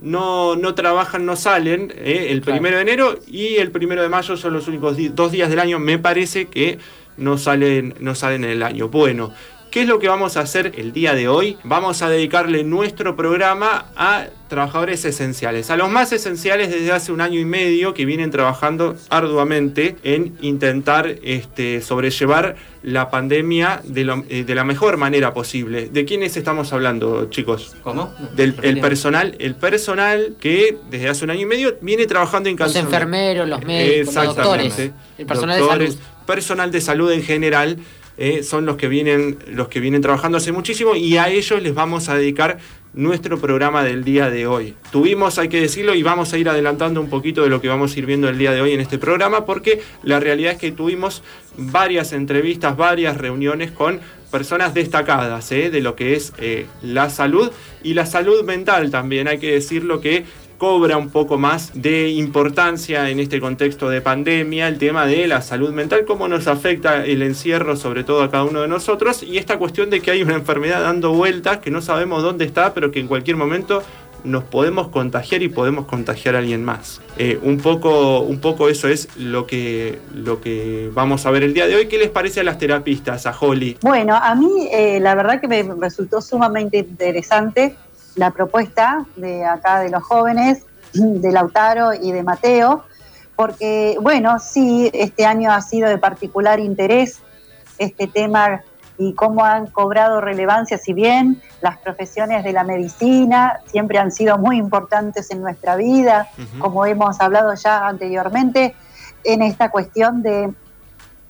no, 0.00 0.54
no 0.56 0.74
trabajan, 0.74 1.24
no 1.26 1.34
salen 1.36 1.92
¿eh? 1.96 2.28
el 2.30 2.40
Claro. 2.42 2.56
primero 2.58 2.76
de 2.76 2.82
enero 2.82 3.18
y 3.26 3.56
el 3.56 3.70
primero 3.70 4.02
de 4.02 4.08
mayo 4.08 4.36
son 4.36 4.52
los 4.52 4.68
únicos 4.68 4.96
dos 5.14 5.32
días 5.32 5.48
del 5.50 5.58
año, 5.58 5.78
me 5.78 5.98
parece 5.98 6.46
que 6.46 6.78
no 7.16 7.38
salen, 7.38 7.94
no 8.00 8.14
salen 8.14 8.44
en 8.44 8.50
el 8.50 8.62
año. 8.62 8.88
Bueno, 8.88 9.32
¿qué 9.74 9.82
es 9.82 9.88
lo 9.88 9.98
que 9.98 10.06
vamos 10.06 10.36
a 10.36 10.40
hacer 10.42 10.70
el 10.76 10.92
día 10.92 11.14
de 11.14 11.26
hoy? 11.26 11.58
Vamos 11.64 12.00
a 12.02 12.08
dedicarle 12.08 12.62
nuestro 12.62 13.16
programa 13.16 13.86
a 13.96 14.26
trabajadores 14.48 15.04
esenciales, 15.04 15.68
a 15.68 15.76
los 15.76 15.90
más 15.90 16.12
esenciales 16.12 16.70
desde 16.70 16.92
hace 16.92 17.10
un 17.10 17.20
año 17.20 17.40
y 17.40 17.44
medio 17.44 17.92
que 17.92 18.04
vienen 18.04 18.30
trabajando 18.30 18.94
arduamente 19.10 19.96
en 20.04 20.36
intentar 20.42 21.16
este, 21.24 21.80
sobrellevar 21.82 22.54
la 22.84 23.10
pandemia 23.10 23.80
de, 23.82 24.04
lo- 24.04 24.24
eh, 24.28 24.44
de 24.44 24.54
la 24.54 24.62
mejor 24.62 24.96
manera 24.96 25.34
posible. 25.34 25.88
¿De 25.88 26.04
quiénes 26.04 26.36
estamos 26.36 26.72
hablando, 26.72 27.28
chicos? 27.30 27.74
¿Cómo? 27.82 28.14
Del 28.36 28.54
el 28.62 28.78
personal, 28.80 29.34
el 29.40 29.56
personal 29.56 30.36
que 30.40 30.78
desde 30.88 31.08
hace 31.08 31.24
un 31.24 31.30
año 31.32 31.40
y 31.40 31.46
medio 31.46 31.76
viene 31.80 32.06
trabajando 32.06 32.48
Los 32.48 32.52
incansablemente. 32.52 32.94
enfermeros, 32.96 33.48
los 33.48 33.64
médicos, 33.64 34.14
los 34.14 34.36
doctores, 34.36 34.78
el 35.18 35.26
personal 35.26 35.58
Doctores, 35.58 35.88
de 35.90 35.96
salud. 35.96 36.08
Personal 36.26 36.70
de 36.70 36.80
salud 36.80 37.10
en 37.10 37.22
general 37.24 37.78
eh, 38.16 38.42
son 38.42 38.66
los 38.66 38.76
que 38.76 38.88
vienen, 38.88 39.38
los 39.48 39.68
que 39.68 39.80
vienen 39.80 40.02
trabajando 40.02 40.38
hace 40.38 40.52
muchísimo 40.52 40.94
y 40.94 41.16
a 41.16 41.28
ellos 41.28 41.62
les 41.62 41.74
vamos 41.74 42.08
a 42.08 42.16
dedicar 42.16 42.58
nuestro 42.94 43.38
programa 43.38 43.82
del 43.82 44.04
día 44.04 44.30
de 44.30 44.46
hoy. 44.46 44.74
Tuvimos, 44.92 45.38
hay 45.38 45.48
que 45.48 45.60
decirlo, 45.60 45.94
y 45.94 46.02
vamos 46.02 46.32
a 46.32 46.38
ir 46.38 46.48
adelantando 46.48 47.00
un 47.00 47.10
poquito 47.10 47.42
de 47.42 47.48
lo 47.48 47.60
que 47.60 47.68
vamos 47.68 47.94
a 47.94 47.98
ir 47.98 48.06
viendo 48.06 48.28
el 48.28 48.38
día 48.38 48.52
de 48.52 48.60
hoy 48.60 48.72
en 48.72 48.80
este 48.80 48.98
programa, 48.98 49.44
porque 49.44 49.82
la 50.02 50.20
realidad 50.20 50.52
es 50.52 50.58
que 50.58 50.72
tuvimos 50.72 51.22
varias 51.56 52.12
entrevistas, 52.12 52.76
varias 52.76 53.16
reuniones 53.16 53.72
con 53.72 54.00
personas 54.30 54.74
destacadas 54.74 55.50
eh, 55.52 55.70
de 55.70 55.80
lo 55.80 55.94
que 55.94 56.14
es 56.14 56.32
eh, 56.38 56.66
la 56.82 57.10
salud 57.10 57.50
y 57.82 57.94
la 57.94 58.06
salud 58.06 58.44
mental 58.44 58.90
también, 58.90 59.28
hay 59.28 59.38
que 59.38 59.52
decirlo 59.52 60.00
que 60.00 60.24
cobra 60.64 60.96
un 60.96 61.10
poco 61.10 61.36
más 61.36 61.72
de 61.74 62.08
importancia 62.08 63.10
en 63.10 63.20
este 63.20 63.38
contexto 63.38 63.90
de 63.90 64.00
pandemia, 64.00 64.66
el 64.66 64.78
tema 64.78 65.04
de 65.04 65.26
la 65.26 65.42
salud 65.42 65.74
mental, 65.74 66.06
cómo 66.06 66.26
nos 66.26 66.46
afecta 66.46 67.04
el 67.04 67.20
encierro, 67.20 67.76
sobre 67.76 68.02
todo 68.02 68.22
a 68.22 68.30
cada 68.30 68.44
uno 68.44 68.62
de 68.62 68.68
nosotros, 68.68 69.22
y 69.22 69.36
esta 69.36 69.58
cuestión 69.58 69.90
de 69.90 70.00
que 70.00 70.10
hay 70.10 70.22
una 70.22 70.32
enfermedad 70.32 70.80
dando 70.80 71.12
vueltas, 71.12 71.58
que 71.58 71.70
no 71.70 71.82
sabemos 71.82 72.22
dónde 72.22 72.46
está, 72.46 72.72
pero 72.72 72.90
que 72.90 72.98
en 72.98 73.08
cualquier 73.08 73.36
momento 73.36 73.82
nos 74.24 74.44
podemos 74.44 74.88
contagiar 74.88 75.42
y 75.42 75.50
podemos 75.50 75.84
contagiar 75.84 76.34
a 76.34 76.38
alguien 76.38 76.64
más. 76.64 77.02
Eh, 77.18 77.38
un, 77.42 77.58
poco, 77.58 78.20
un 78.20 78.40
poco 78.40 78.70
eso 78.70 78.88
es 78.88 79.14
lo 79.18 79.46
que, 79.46 79.98
lo 80.14 80.40
que 80.40 80.88
vamos 80.94 81.26
a 81.26 81.30
ver 81.30 81.42
el 81.42 81.52
día 81.52 81.66
de 81.66 81.76
hoy. 81.76 81.88
¿Qué 81.88 81.98
les 81.98 82.08
parece 82.08 82.40
a 82.40 82.42
las 82.42 82.56
terapistas, 82.56 83.26
a 83.26 83.36
Holly? 83.38 83.76
Bueno, 83.82 84.16
a 84.16 84.34
mí 84.34 84.66
eh, 84.72 84.98
la 84.98 85.14
verdad 85.14 85.42
que 85.42 85.46
me 85.46 85.62
resultó 85.78 86.22
sumamente 86.22 86.78
interesante 86.78 87.76
la 88.16 88.30
propuesta 88.30 89.04
de 89.16 89.44
acá 89.44 89.80
de 89.80 89.90
los 89.90 90.02
jóvenes, 90.02 90.64
de 90.92 91.32
Lautaro 91.32 91.92
y 91.92 92.12
de 92.12 92.22
Mateo, 92.22 92.84
porque 93.36 93.96
bueno, 94.00 94.38
sí, 94.38 94.90
este 94.92 95.26
año 95.26 95.52
ha 95.52 95.60
sido 95.60 95.88
de 95.88 95.98
particular 95.98 96.60
interés 96.60 97.20
este 97.78 98.06
tema 98.06 98.62
y 98.96 99.12
cómo 99.14 99.44
han 99.44 99.66
cobrado 99.66 100.20
relevancia, 100.20 100.78
si 100.78 100.92
bien 100.92 101.42
las 101.60 101.78
profesiones 101.78 102.44
de 102.44 102.52
la 102.52 102.62
medicina 102.62 103.58
siempre 103.66 103.98
han 103.98 104.12
sido 104.12 104.38
muy 104.38 104.56
importantes 104.56 105.30
en 105.32 105.42
nuestra 105.42 105.74
vida, 105.74 106.28
como 106.60 106.86
hemos 106.86 107.20
hablado 107.20 107.54
ya 107.54 107.88
anteriormente, 107.88 108.76
en 109.24 109.42
esta 109.42 109.70
cuestión 109.70 110.22
de 110.22 110.52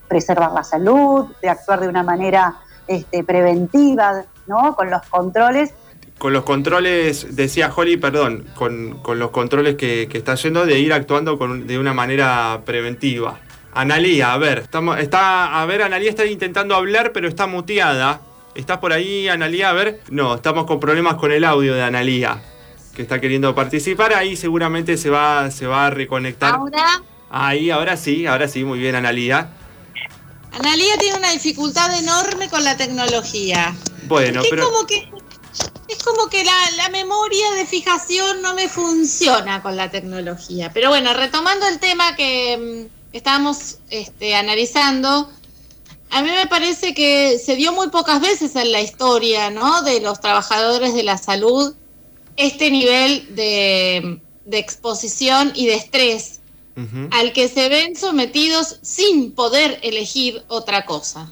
preservar 0.09 0.53
la 0.53 0.63
salud, 0.63 1.33
de 1.41 1.49
actuar 1.49 1.81
de 1.81 1.89
una 1.89 2.03
manera 2.03 2.57
este, 2.87 3.25
preventiva, 3.25 4.25
¿no? 4.47 4.77
Con 4.77 4.91
los 4.91 5.03
controles. 5.09 5.73
Con 6.25 6.33
los 6.33 6.45
controles, 6.45 7.37
decía 7.37 7.71
Holly, 7.77 7.99
perdón, 7.99 8.47
con, 8.55 8.97
con 9.03 9.19
los 9.19 9.31
controles 9.31 9.75
que, 9.77 10.09
que 10.11 10.17
está 10.17 10.37
yendo 10.37 10.65
de 10.65 10.79
ir 10.79 10.95
actuando 10.95 11.37
con, 11.37 11.67
de 11.67 11.79
una 11.79 11.93
manera 11.93 12.63
preventiva. 12.65 13.41
Analía, 13.75 14.33
a 14.33 14.39
ver, 14.39 14.61
estamos, 14.61 14.99
está, 15.01 15.61
a 15.61 15.67
ver, 15.67 15.83
Analía 15.83 16.09
está 16.09 16.25
intentando 16.25 16.77
hablar, 16.77 17.13
pero 17.13 17.29
está 17.29 17.47
muteada. 17.47 18.23
¿Estás 18.55 18.79
por 18.79 18.95
ahí, 18.95 19.29
Analía? 19.29 19.69
A 19.69 19.75
ver. 19.75 20.01
No, 20.09 20.37
estamos 20.37 20.65
con 20.65 20.81
problemas 20.81 21.17
con 21.17 21.31
el 21.31 21.45
audio 21.45 21.75
de 21.75 21.83
Analía, 21.83 22.43
que 22.97 23.03
está 23.03 23.21
queriendo 23.21 23.55
participar. 23.55 24.15
Ahí 24.15 24.35
seguramente 24.35 24.97
se 24.97 25.11
va, 25.11 25.51
se 25.51 25.67
va 25.67 25.89
a 25.89 25.91
reconectar. 25.91 26.55
Ahora, 26.55 27.03
Ahí, 27.29 27.69
ahora 27.69 27.99
sí, 27.99 28.25
ahora 28.25 28.49
sí, 28.49 28.65
muy 28.65 28.79
bien, 28.79 28.95
Analía. 28.95 29.51
Analia 30.53 30.97
tiene 30.97 31.19
una 31.19 31.33
dificultad 31.33 31.95
enorme 31.99 32.49
con 32.49 32.65
la 32.65 32.79
tecnología. 32.79 33.75
Bueno, 34.07 34.41
pero. 34.49 34.65
como 34.65 34.87
que 34.87 35.14
es 35.89 36.03
como 36.03 36.29
que 36.29 36.45
la, 36.45 36.71
la 36.77 36.89
memoria 36.89 37.51
de 37.53 37.67
fijación 37.67 38.43
no 38.43 38.55
me 38.55 38.69
funciona 38.69 39.63
con 39.63 39.77
la 39.77 39.91
tecnología. 39.91 40.71
Pero 40.73 40.89
bueno, 40.89 41.15
retomando 41.15 41.67
el 41.67 41.79
tema 41.79 42.17
que 42.17 42.89
mm, 42.91 43.15
estábamos 43.17 43.79
este, 43.91 44.35
analizando, 44.35 45.31
a 46.11 46.23
mí 46.23 46.31
me 46.31 46.47
parece 46.47 46.95
que 46.95 47.39
se 47.39 47.57
dio 47.57 47.73
muy 47.73 47.89
pocas 47.89 48.21
veces 48.21 48.57
en 48.57 48.73
la 48.73 48.81
historia, 48.81 49.51
¿no? 49.51 49.83
De 49.83 50.01
los 50.01 50.21
trabajadores 50.21 50.95
de 50.95 51.03
la 51.03 51.19
salud 51.19 51.75
este 52.37 52.71
nivel 52.71 53.35
de, 53.35 54.21
de 54.45 54.59
exposición 54.59 55.53
y 55.55 55.67
de 55.67 55.75
estrés 55.75 56.41
al 57.13 57.33
que 57.33 57.49
se 57.49 57.69
ven 57.69 57.95
sometidos 57.95 58.81
sin 58.83 59.31
poder 59.33 59.79
elegir 59.83 60.43
otra 60.49 60.85
cosa. 60.85 61.31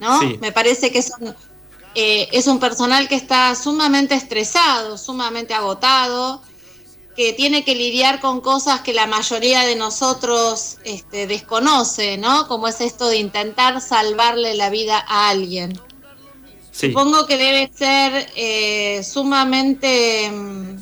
¿no? 0.00 0.18
Sí. 0.18 0.36
Me 0.40 0.50
parece 0.50 0.90
que 0.90 0.98
es 0.98 1.12
un, 1.20 1.32
eh, 1.94 2.28
es 2.32 2.46
un 2.46 2.60
personal 2.60 3.08
que 3.08 3.16
está 3.16 3.54
sumamente 3.54 4.14
estresado, 4.14 4.96
sumamente 4.96 5.54
agotado, 5.54 6.40
que 7.16 7.32
tiene 7.32 7.64
que 7.64 7.74
lidiar 7.74 8.20
con 8.20 8.40
cosas 8.40 8.80
que 8.80 8.92
la 8.92 9.06
mayoría 9.06 9.62
de 9.62 9.74
nosotros 9.74 10.78
este, 10.84 11.26
desconoce, 11.26 12.16
¿no? 12.16 12.46
Como 12.46 12.68
es 12.68 12.80
esto 12.80 13.08
de 13.08 13.18
intentar 13.18 13.80
salvarle 13.80 14.54
la 14.54 14.70
vida 14.70 15.04
a 15.06 15.28
alguien. 15.28 15.80
Sí. 16.70 16.88
Supongo 16.88 17.26
que 17.26 17.36
debe 17.36 17.70
ser 17.74 18.30
eh, 18.36 19.02
sumamente 19.02 20.30
mm, 20.30 20.76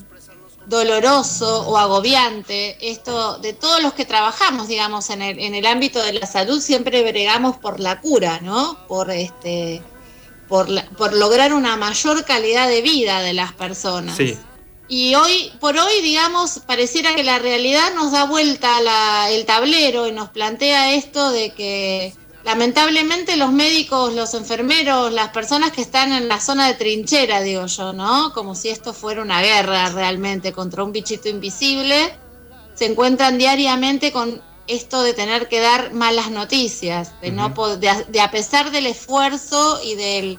doloroso 0.67 1.67
o 1.67 1.79
agobiante 1.79 2.77
esto 2.89 3.39
de 3.39 3.55
todos 3.55 3.83
los 3.83 3.95
que 3.95 4.05
trabajamos, 4.05 4.69
digamos, 4.69 5.09
en 5.09 5.23
el, 5.23 5.39
en 5.39 5.55
el 5.55 5.67
ámbito 5.67 6.03
de 6.03 6.13
la 6.13 6.27
salud, 6.27 6.61
siempre 6.61 7.03
bregamos 7.03 7.57
por 7.57 7.81
la 7.81 8.03
cura, 8.03 8.41
¿no? 8.43 8.87
Por 8.87 9.11
este 9.11 9.83
por, 10.49 10.69
la- 10.69 10.85
por 10.91 11.13
lograr 11.15 11.53
una 11.53 11.77
mayor 11.77 12.25
calidad 12.25 12.69
de 12.69 12.83
vida 12.83 13.21
de 13.21 13.33
las 13.35 13.53
personas. 13.53 14.17
Sí. 14.17 14.37
Y 14.91 15.15
hoy, 15.15 15.53
por 15.61 15.77
hoy, 15.77 16.01
digamos, 16.03 16.61
pareciera 16.67 17.15
que 17.15 17.23
la 17.23 17.39
realidad 17.39 17.93
nos 17.95 18.11
da 18.13 18.25
vuelta 18.25 18.81
la- 18.81 19.31
el 19.31 19.45
tablero 19.45 20.07
y 20.09 20.13
nos 20.13 20.31
plantea 20.31 20.95
esto 20.95 21.31
de 21.31 21.53
que 21.53 22.15
lamentablemente 22.45 23.37
los 23.37 23.53
médicos, 23.53 24.15
los 24.15 24.33
enfermeros, 24.33 25.13
las 25.13 25.29
personas 25.29 25.73
que 25.73 25.83
están 25.83 26.13
en 26.15 26.29
la 26.29 26.41
zona 26.41 26.67
de 26.67 26.75
trinchera, 26.75 27.43
digo 27.43 27.67
yo, 27.67 27.93
¿no? 27.93 28.33
Como 28.33 28.55
si 28.55 28.71
esto 28.71 28.95
fuera 28.95 29.21
una 29.21 29.43
guerra 29.43 29.91
realmente 29.91 30.53
contra 30.53 30.83
un 30.83 30.93
bichito 30.93 31.29
invisible, 31.29 32.15
se 32.75 32.87
encuentran 32.87 33.37
diariamente 33.37 34.11
con 34.13 34.41
esto 34.69 35.03
de 35.03 35.15
tener 35.15 35.49
que 35.49 35.61
dar 35.61 35.93
malas 35.93 36.31
noticias, 36.31 37.13
de, 37.21 37.31
no 37.31 37.49
de, 37.49 38.07
de 38.09 38.21
a 38.21 38.31
pesar 38.31 38.71
del 38.71 38.87
esfuerzo 38.87 39.81
y 39.83 39.95
del 39.95 40.39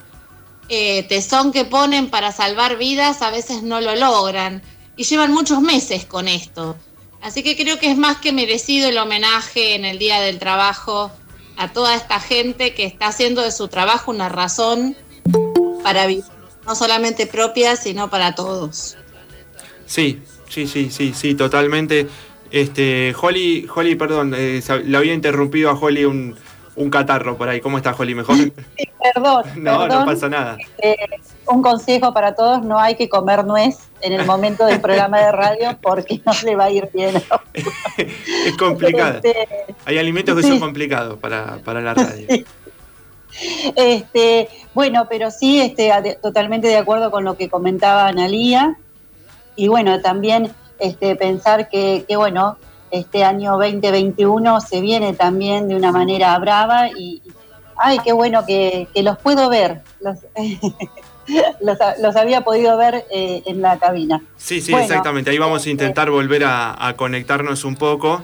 eh, 0.69 1.03
tesón 1.03 1.51
que 1.51 1.65
ponen 1.65 2.09
para 2.09 2.31
salvar 2.31 2.77
vidas, 2.77 3.23
a 3.23 3.31
veces 3.31 3.63
no 3.63 3.81
lo 3.81 3.95
logran. 3.95 4.61
Y 4.95 5.03
llevan 5.03 5.31
muchos 5.31 5.61
meses 5.61 6.05
con 6.05 6.27
esto. 6.27 6.77
Así 7.21 7.43
que 7.43 7.57
creo 7.57 7.79
que 7.79 7.91
es 7.91 7.97
más 7.97 8.17
que 8.17 8.31
merecido 8.31 8.87
el 8.87 8.97
homenaje 8.97 9.75
en 9.75 9.83
el 9.83 9.97
Día 9.97 10.21
del 10.21 10.39
Trabajo 10.39 11.11
a 11.57 11.73
toda 11.73 11.95
esta 11.95 12.19
gente 12.19 12.73
que 12.73 12.85
está 12.85 13.07
haciendo 13.07 13.41
de 13.41 13.51
su 13.51 13.67
trabajo 13.67 14.11
una 14.11 14.29
razón 14.29 14.95
para 15.83 16.05
vivir, 16.05 16.23
no 16.65 16.75
solamente 16.75 17.27
propia, 17.27 17.75
sino 17.75 18.09
para 18.09 18.35
todos. 18.35 18.95
Sí, 19.85 20.21
sí, 20.47 20.67
sí, 20.67 20.89
sí, 20.91 21.13
sí, 21.13 21.35
totalmente. 21.35 22.07
Este, 22.51 23.13
Holly, 23.19 23.67
Holly, 23.73 23.95
perdón, 23.95 24.33
eh, 24.35 24.61
le 24.85 24.97
había 24.97 25.13
interrumpido 25.13 25.69
a 25.69 25.73
Holly 25.73 26.05
un, 26.05 26.35
un 26.79 26.89
catarro 26.89 27.37
por 27.37 27.49
ahí. 27.49 27.59
¿Cómo 27.59 27.77
está, 27.77 27.93
Holly? 27.95 28.15
¿Mejor? 28.15 28.37
Sí, 28.37 28.53
perdón. 29.13 29.43
no, 29.57 29.87
no 29.87 30.05
pasa 30.05 30.29
nada. 30.29 30.57
Eh, 30.77 30.95
un 31.47 31.61
consejo 31.61 32.13
para 32.13 32.35
todos, 32.35 32.63
no 32.63 32.79
hay 32.79 32.95
que 32.95 33.09
comer 33.09 33.45
nuez 33.45 33.77
en 34.01 34.13
el 34.13 34.25
momento 34.25 34.65
del 34.65 34.79
programa 34.79 35.19
de 35.19 35.31
radio 35.31 35.77
porque 35.81 36.21
no 36.25 36.31
le 36.43 36.55
va 36.55 36.65
a 36.65 36.71
ir 36.71 36.89
bien. 36.93 37.21
es 37.97 38.57
complicado. 38.57 39.15
Este, 39.15 39.47
hay 39.85 39.97
alimentos 39.97 40.35
que 40.35 40.43
son 40.43 40.59
complicados 40.59 41.19
para, 41.19 41.59
la 41.65 41.93
radio. 41.93 42.27
Este, 43.75 44.49
bueno, 44.73 45.07
pero 45.09 45.31
sí, 45.31 45.61
este, 45.61 45.91
totalmente 46.21 46.67
de 46.67 46.77
acuerdo 46.77 47.11
con 47.11 47.23
lo 47.23 47.35
que 47.35 47.49
comentaba 47.49 48.07
Analía. 48.07 48.77
Y 49.55 49.67
bueno, 49.67 49.99
también 50.01 50.53
este, 50.79 51.15
pensar 51.15 51.69
que, 51.69 52.05
que, 52.07 52.15
bueno, 52.15 52.57
este 52.91 53.23
año 53.23 53.53
2021 53.53 54.61
se 54.61 54.81
viene 54.81 55.13
también 55.13 55.67
de 55.67 55.75
una 55.75 55.91
manera 55.91 56.37
brava 56.39 56.89
y, 56.89 57.21
ay, 57.77 57.99
qué 58.03 58.13
bueno 58.13 58.45
que, 58.45 58.87
los 58.95 59.17
puedo 59.19 59.49
ver, 59.49 59.81
los, 61.61 61.77
los, 62.01 62.15
había 62.15 62.41
podido 62.41 62.77
ver 62.77 63.05
eh, 63.11 63.43
en 63.45 63.61
la 63.61 63.77
cabina. 63.77 64.21
Sí, 64.37 64.61
sí, 64.61 64.73
exactamente, 64.73 65.29
ahí 65.31 65.37
vamos 65.37 65.65
a 65.65 65.69
intentar 65.69 66.09
volver 66.09 66.43
a, 66.45 66.93
conectarnos 66.95 67.63
un 67.63 67.75
poco. 67.75 68.21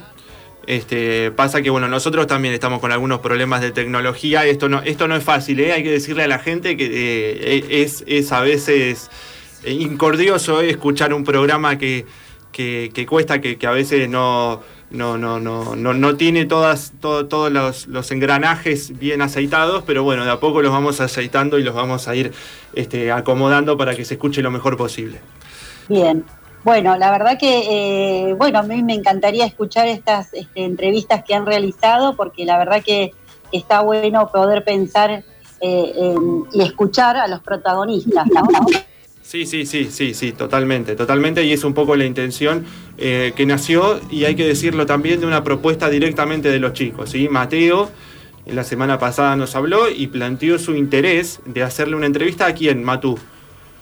Este, 0.67 1.29
pasa 1.29 1.61
que 1.61 1.69
bueno, 1.69 1.87
nosotros 1.87 2.25
también 2.25 2.51
estamos 2.55 2.79
con 2.79 2.91
algunos 2.91 3.19
problemas 3.19 3.61
de 3.61 3.69
tecnología. 3.69 4.45
Esto 4.45 4.67
no, 4.67 4.81
esto 4.81 5.07
no 5.07 5.15
es 5.15 5.23
fácil, 5.23 5.59
¿eh? 5.59 5.73
hay 5.73 5.83
que 5.83 5.91
decirle 5.91 6.23
a 6.23 6.27
la 6.27 6.39
gente 6.39 6.75
que 6.75 6.87
eh, 6.87 7.65
es, 7.83 8.03
es 8.07 8.31
a 8.31 8.41
veces 8.41 9.11
incordioso 9.63 10.61
escuchar 10.61 11.13
un 11.13 11.23
programa 11.23 11.77
que, 11.77 12.07
que, 12.55 13.05
cuesta, 13.07 13.41
que, 13.41 13.57
a 13.67 13.71
veces 13.71 14.07
no, 14.07 14.61
no, 14.89 15.17
no, 15.17 15.41
no, 15.41 15.75
no, 15.75 15.93
no 15.93 16.15
tiene 16.15 16.45
todas, 16.45 16.93
todos 17.01 17.51
los, 17.51 18.11
engranajes 18.11 18.97
bien 18.97 19.21
aceitados, 19.21 19.83
pero 19.85 20.03
bueno, 20.03 20.23
de 20.23 20.31
a 20.31 20.39
poco 20.39 20.61
los 20.61 20.71
vamos 20.71 21.01
aceitando 21.01 21.59
y 21.59 21.63
los 21.63 21.75
vamos 21.75 22.07
a 22.07 22.15
ir 22.15 22.31
este, 22.73 23.11
acomodando 23.11 23.77
para 23.77 23.93
que 23.93 24.05
se 24.05 24.13
escuche 24.13 24.41
lo 24.41 24.51
mejor 24.51 24.77
posible. 24.77 25.19
Bien. 25.89 26.23
Bueno, 26.63 26.97
la 26.97 27.11
verdad 27.11 27.37
que, 27.37 28.29
eh, 28.29 28.33
bueno, 28.33 28.59
a 28.59 28.63
mí 28.63 28.81
me 28.81 28.93
encantaría 28.93 29.45
escuchar 29.45 29.87
estas 29.87 30.33
este, 30.33 30.63
entrevistas 30.63 31.23
que 31.23 31.35
han 31.35 31.45
realizado, 31.45 32.15
porque 32.15 32.45
la 32.45 32.57
verdad 32.57 32.81
que 32.81 33.13
está 33.51 33.81
bueno 33.81 34.31
poder 34.31 34.63
pensar 34.63 35.23
eh, 35.61 36.15
y 36.53 36.61
escuchar 36.61 37.17
a 37.17 37.27
los 37.27 37.41
protagonistas, 37.41 38.25
¿no? 38.27 38.47
Sí, 39.25 39.47
sí, 39.47 39.65
sí, 39.65 39.89
sí, 39.91 40.13
sí, 40.13 40.33
totalmente, 40.33 40.95
totalmente, 40.95 41.43
y 41.43 41.51
es 41.51 41.63
un 41.63 41.73
poco 41.73 41.95
la 41.95 42.05
intención 42.05 42.63
eh, 42.99 43.33
que 43.35 43.47
nació, 43.47 43.99
y 44.11 44.25
hay 44.25 44.35
que 44.35 44.45
decirlo 44.45 44.85
también, 44.85 45.19
de 45.19 45.25
una 45.25 45.43
propuesta 45.43 45.89
directamente 45.89 46.51
de 46.51 46.59
los 46.59 46.73
chicos, 46.73 47.09
¿sí? 47.09 47.27
Mateo, 47.27 47.89
en 48.45 48.55
la 48.55 48.63
semana 48.63 48.99
pasada 48.99 49.35
nos 49.35 49.55
habló 49.55 49.89
y 49.89 50.05
planteó 50.07 50.59
su 50.59 50.75
interés 50.75 51.39
de 51.45 51.63
hacerle 51.63 51.95
una 51.95 52.05
entrevista 52.05 52.45
a 52.45 52.53
quién, 52.53 52.83
Matú. 52.83 53.17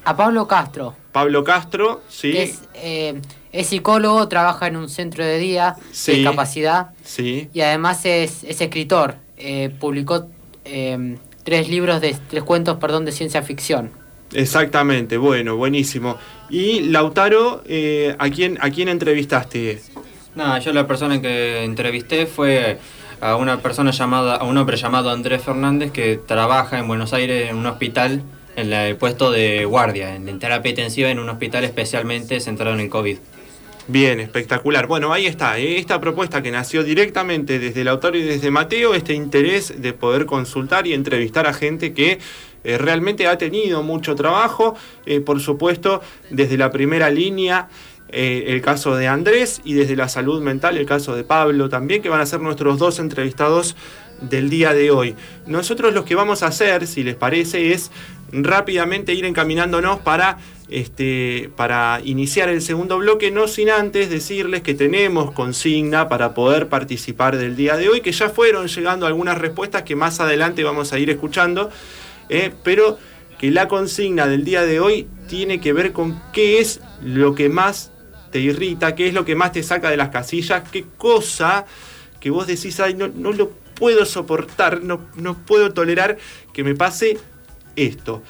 A 0.04 0.16
Pablo 0.16 0.48
Castro. 0.48 0.96
Pablo 1.12 1.44
Castro, 1.44 2.00
sí. 2.08 2.34
Es, 2.34 2.62
eh, 2.76 3.20
es, 3.52 3.66
psicólogo, 3.66 4.26
trabaja 4.28 4.66
en 4.66 4.76
un 4.76 4.88
centro 4.88 5.24
de 5.24 5.38
día 5.38 5.76
de 6.06 6.12
discapacidad. 6.14 6.92
Sí. 7.04 7.50
Y 7.52 7.60
además 7.60 8.06
es, 8.06 8.44
escritor. 8.44 9.16
Eh, 9.36 9.74
publicó 9.78 10.26
tres 11.44 11.68
libros 11.68 12.00
de 12.00 12.16
tres 12.30 12.42
cuentos, 12.44 12.78
perdón, 12.78 13.04
de 13.04 13.12
ciencia 13.12 13.42
ficción. 13.42 14.03
Exactamente, 14.34 15.16
bueno, 15.16 15.56
buenísimo. 15.56 16.18
Y 16.50 16.80
Lautaro, 16.80 17.62
eh, 17.66 18.14
¿a, 18.18 18.28
quién, 18.30 18.58
¿a 18.60 18.70
quién 18.70 18.88
entrevistaste? 18.88 19.80
No, 20.34 20.58
yo 20.58 20.72
la 20.72 20.86
persona 20.86 21.22
que 21.22 21.64
entrevisté 21.64 22.26
fue 22.26 22.78
a 23.20 23.36
una 23.36 23.60
persona 23.60 23.92
llamada, 23.92 24.36
a 24.36 24.44
un 24.44 24.58
hombre 24.58 24.76
llamado 24.76 25.10
Andrés 25.10 25.42
Fernández 25.42 25.92
que 25.92 26.16
trabaja 26.18 26.78
en 26.78 26.88
Buenos 26.88 27.12
Aires 27.12 27.48
en 27.48 27.56
un 27.56 27.66
hospital 27.66 28.22
en 28.56 28.72
el 28.72 28.96
puesto 28.96 29.30
de 29.30 29.64
guardia, 29.64 30.14
en 30.14 30.38
terapia 30.38 30.70
intensiva 30.70 31.08
en 31.10 31.18
un 31.18 31.28
hospital 31.28 31.64
especialmente 31.64 32.40
centrado 32.40 32.74
en 32.74 32.80
el 32.80 32.88
COVID. 32.88 33.18
Bien, 33.86 34.18
espectacular. 34.18 34.86
Bueno, 34.86 35.12
ahí 35.12 35.26
está, 35.26 35.58
¿eh? 35.58 35.78
esta 35.78 36.00
propuesta 36.00 36.42
que 36.42 36.50
nació 36.50 36.82
directamente 36.82 37.58
desde 37.58 37.82
el 37.82 37.88
autor 37.88 38.16
y 38.16 38.22
desde 38.22 38.50
Mateo, 38.50 38.94
este 38.94 39.12
interés 39.12 39.82
de 39.82 39.92
poder 39.92 40.24
consultar 40.24 40.86
y 40.86 40.94
entrevistar 40.94 41.46
a 41.46 41.52
gente 41.52 41.92
que 41.92 42.18
eh, 42.64 42.78
realmente 42.78 43.26
ha 43.26 43.38
tenido 43.38 43.82
mucho 43.82 44.14
trabajo, 44.14 44.74
eh, 45.06 45.20
por 45.20 45.40
supuesto, 45.40 46.00
desde 46.30 46.56
la 46.56 46.70
primera 46.70 47.10
línea. 47.10 47.68
el 48.16 48.60
caso 48.60 48.94
de 48.94 49.08
Andrés 49.08 49.60
y 49.64 49.74
desde 49.74 49.96
la 49.96 50.08
salud 50.08 50.40
mental 50.40 50.76
el 50.76 50.86
caso 50.86 51.16
de 51.16 51.24
Pablo 51.24 51.68
también, 51.68 52.00
que 52.00 52.08
van 52.08 52.20
a 52.20 52.26
ser 52.26 52.40
nuestros 52.40 52.78
dos 52.78 53.00
entrevistados 53.00 53.74
del 54.20 54.50
día 54.50 54.72
de 54.72 54.92
hoy. 54.92 55.16
Nosotros 55.46 55.92
lo 55.92 56.04
que 56.04 56.14
vamos 56.14 56.44
a 56.44 56.46
hacer, 56.46 56.86
si 56.86 57.02
les 57.02 57.16
parece, 57.16 57.72
es 57.72 57.90
rápidamente 58.30 59.14
ir 59.14 59.24
encaminándonos 59.24 59.98
para 60.00 60.38
este, 60.68 61.50
para 61.56 62.00
iniciar 62.04 62.48
el 62.48 62.62
segundo 62.62 62.98
bloque, 62.98 63.30
no 63.30 63.48
sin 63.48 63.70
antes 63.70 64.08
decirles 64.08 64.62
que 64.62 64.74
tenemos 64.74 65.30
consigna 65.32 66.08
para 66.08 66.34
poder 66.34 66.68
participar 66.68 67.36
del 67.36 67.54
día 67.54 67.76
de 67.76 67.88
hoy, 67.88 68.00
que 68.00 68.12
ya 68.12 68.30
fueron 68.30 68.66
llegando 68.66 69.06
algunas 69.06 69.38
respuestas 69.38 69.82
que 69.82 69.94
más 69.94 70.20
adelante 70.20 70.64
vamos 70.64 70.92
a 70.92 70.98
ir 70.98 71.10
escuchando, 71.10 71.70
eh, 72.28 72.52
pero 72.62 72.98
que 73.38 73.50
la 73.50 73.68
consigna 73.68 74.26
del 74.26 74.44
día 74.44 74.62
de 74.62 74.80
hoy 74.80 75.08
tiene 75.28 75.60
que 75.60 75.72
ver 75.72 75.92
con 75.92 76.20
qué 76.32 76.60
es 76.60 76.80
lo 77.02 77.34
que 77.34 77.48
más 77.48 77.90
te 78.30 78.40
irrita, 78.40 78.94
qué 78.94 79.08
es 79.08 79.14
lo 79.14 79.24
que 79.24 79.34
más 79.34 79.52
te 79.52 79.62
saca 79.62 79.90
de 79.90 79.96
las 79.96 80.08
casillas, 80.08 80.62
qué 80.70 80.84
cosa 80.98 81.66
que 82.20 82.30
vos 82.30 82.46
decís, 82.46 82.80
ay, 82.80 82.94
no, 82.94 83.08
no 83.08 83.32
lo 83.32 83.50
puedo 83.74 84.04
soportar, 84.04 84.82
no, 84.82 85.00
no 85.16 85.34
puedo 85.34 85.72
tolerar 85.72 86.16
que 86.52 86.64
me 86.64 86.74
pase 86.74 87.18
esto. 87.76 88.22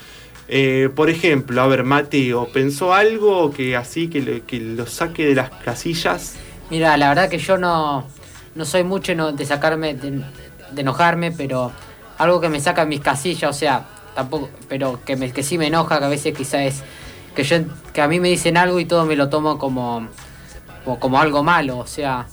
Eh, 0.49 0.91
por 0.95 1.09
ejemplo, 1.09 1.63
a 1.63 1.67
ver, 1.67 1.85
Mateo, 1.85 2.49
¿pensó 2.53 2.93
algo 2.93 3.51
que 3.51 3.77
así 3.77 4.09
que, 4.09 4.43
que 4.47 4.61
lo 4.61 4.87
saque 4.87 5.27
de 5.27 5.35
las 5.35 5.51
casillas? 5.51 6.35
Mira, 6.71 6.97
la 6.97 7.09
verdad 7.09 7.29
que 7.29 7.39
yo 7.39 7.57
no, 7.57 8.07
no 8.55 8.65
soy 8.65 8.85
mucho 8.85 9.33
de 9.33 9.47
sacarme, 9.47 9.95
de, 9.95 10.23
enojarme, 10.77 11.33
pero 11.33 11.73
algo 12.19 12.41
que 12.41 12.49
me 12.49 12.61
saca 12.61 12.85
mis 12.85 13.01
casillas, 13.01 13.51
o 13.51 13.59
sea, 13.59 13.85
tampoco, 14.15 14.51
pero 14.69 15.01
que, 15.05 15.17
me, 15.17 15.33
que 15.33 15.43
sí 15.43 15.59
me 15.59 15.67
enoja, 15.67 15.99
que 15.99 16.05
a 16.05 16.09
veces 16.09 16.37
quizás 16.37 16.61
es 16.63 16.83
que 17.35 17.43
yo 17.43 17.57
que 17.93 18.01
a 18.01 18.09
mí 18.09 18.21
me 18.21 18.29
dicen 18.29 18.57
algo 18.57 18.79
y 18.81 18.85
todo 18.85 19.05
me 19.07 19.17
lo 19.17 19.29
tomo 19.29 19.59
como, 19.59 20.09
como, 21.01 21.21
algo 21.21 21.43
malo, 21.43 21.79
o 21.79 21.87
sea, 21.87 22.27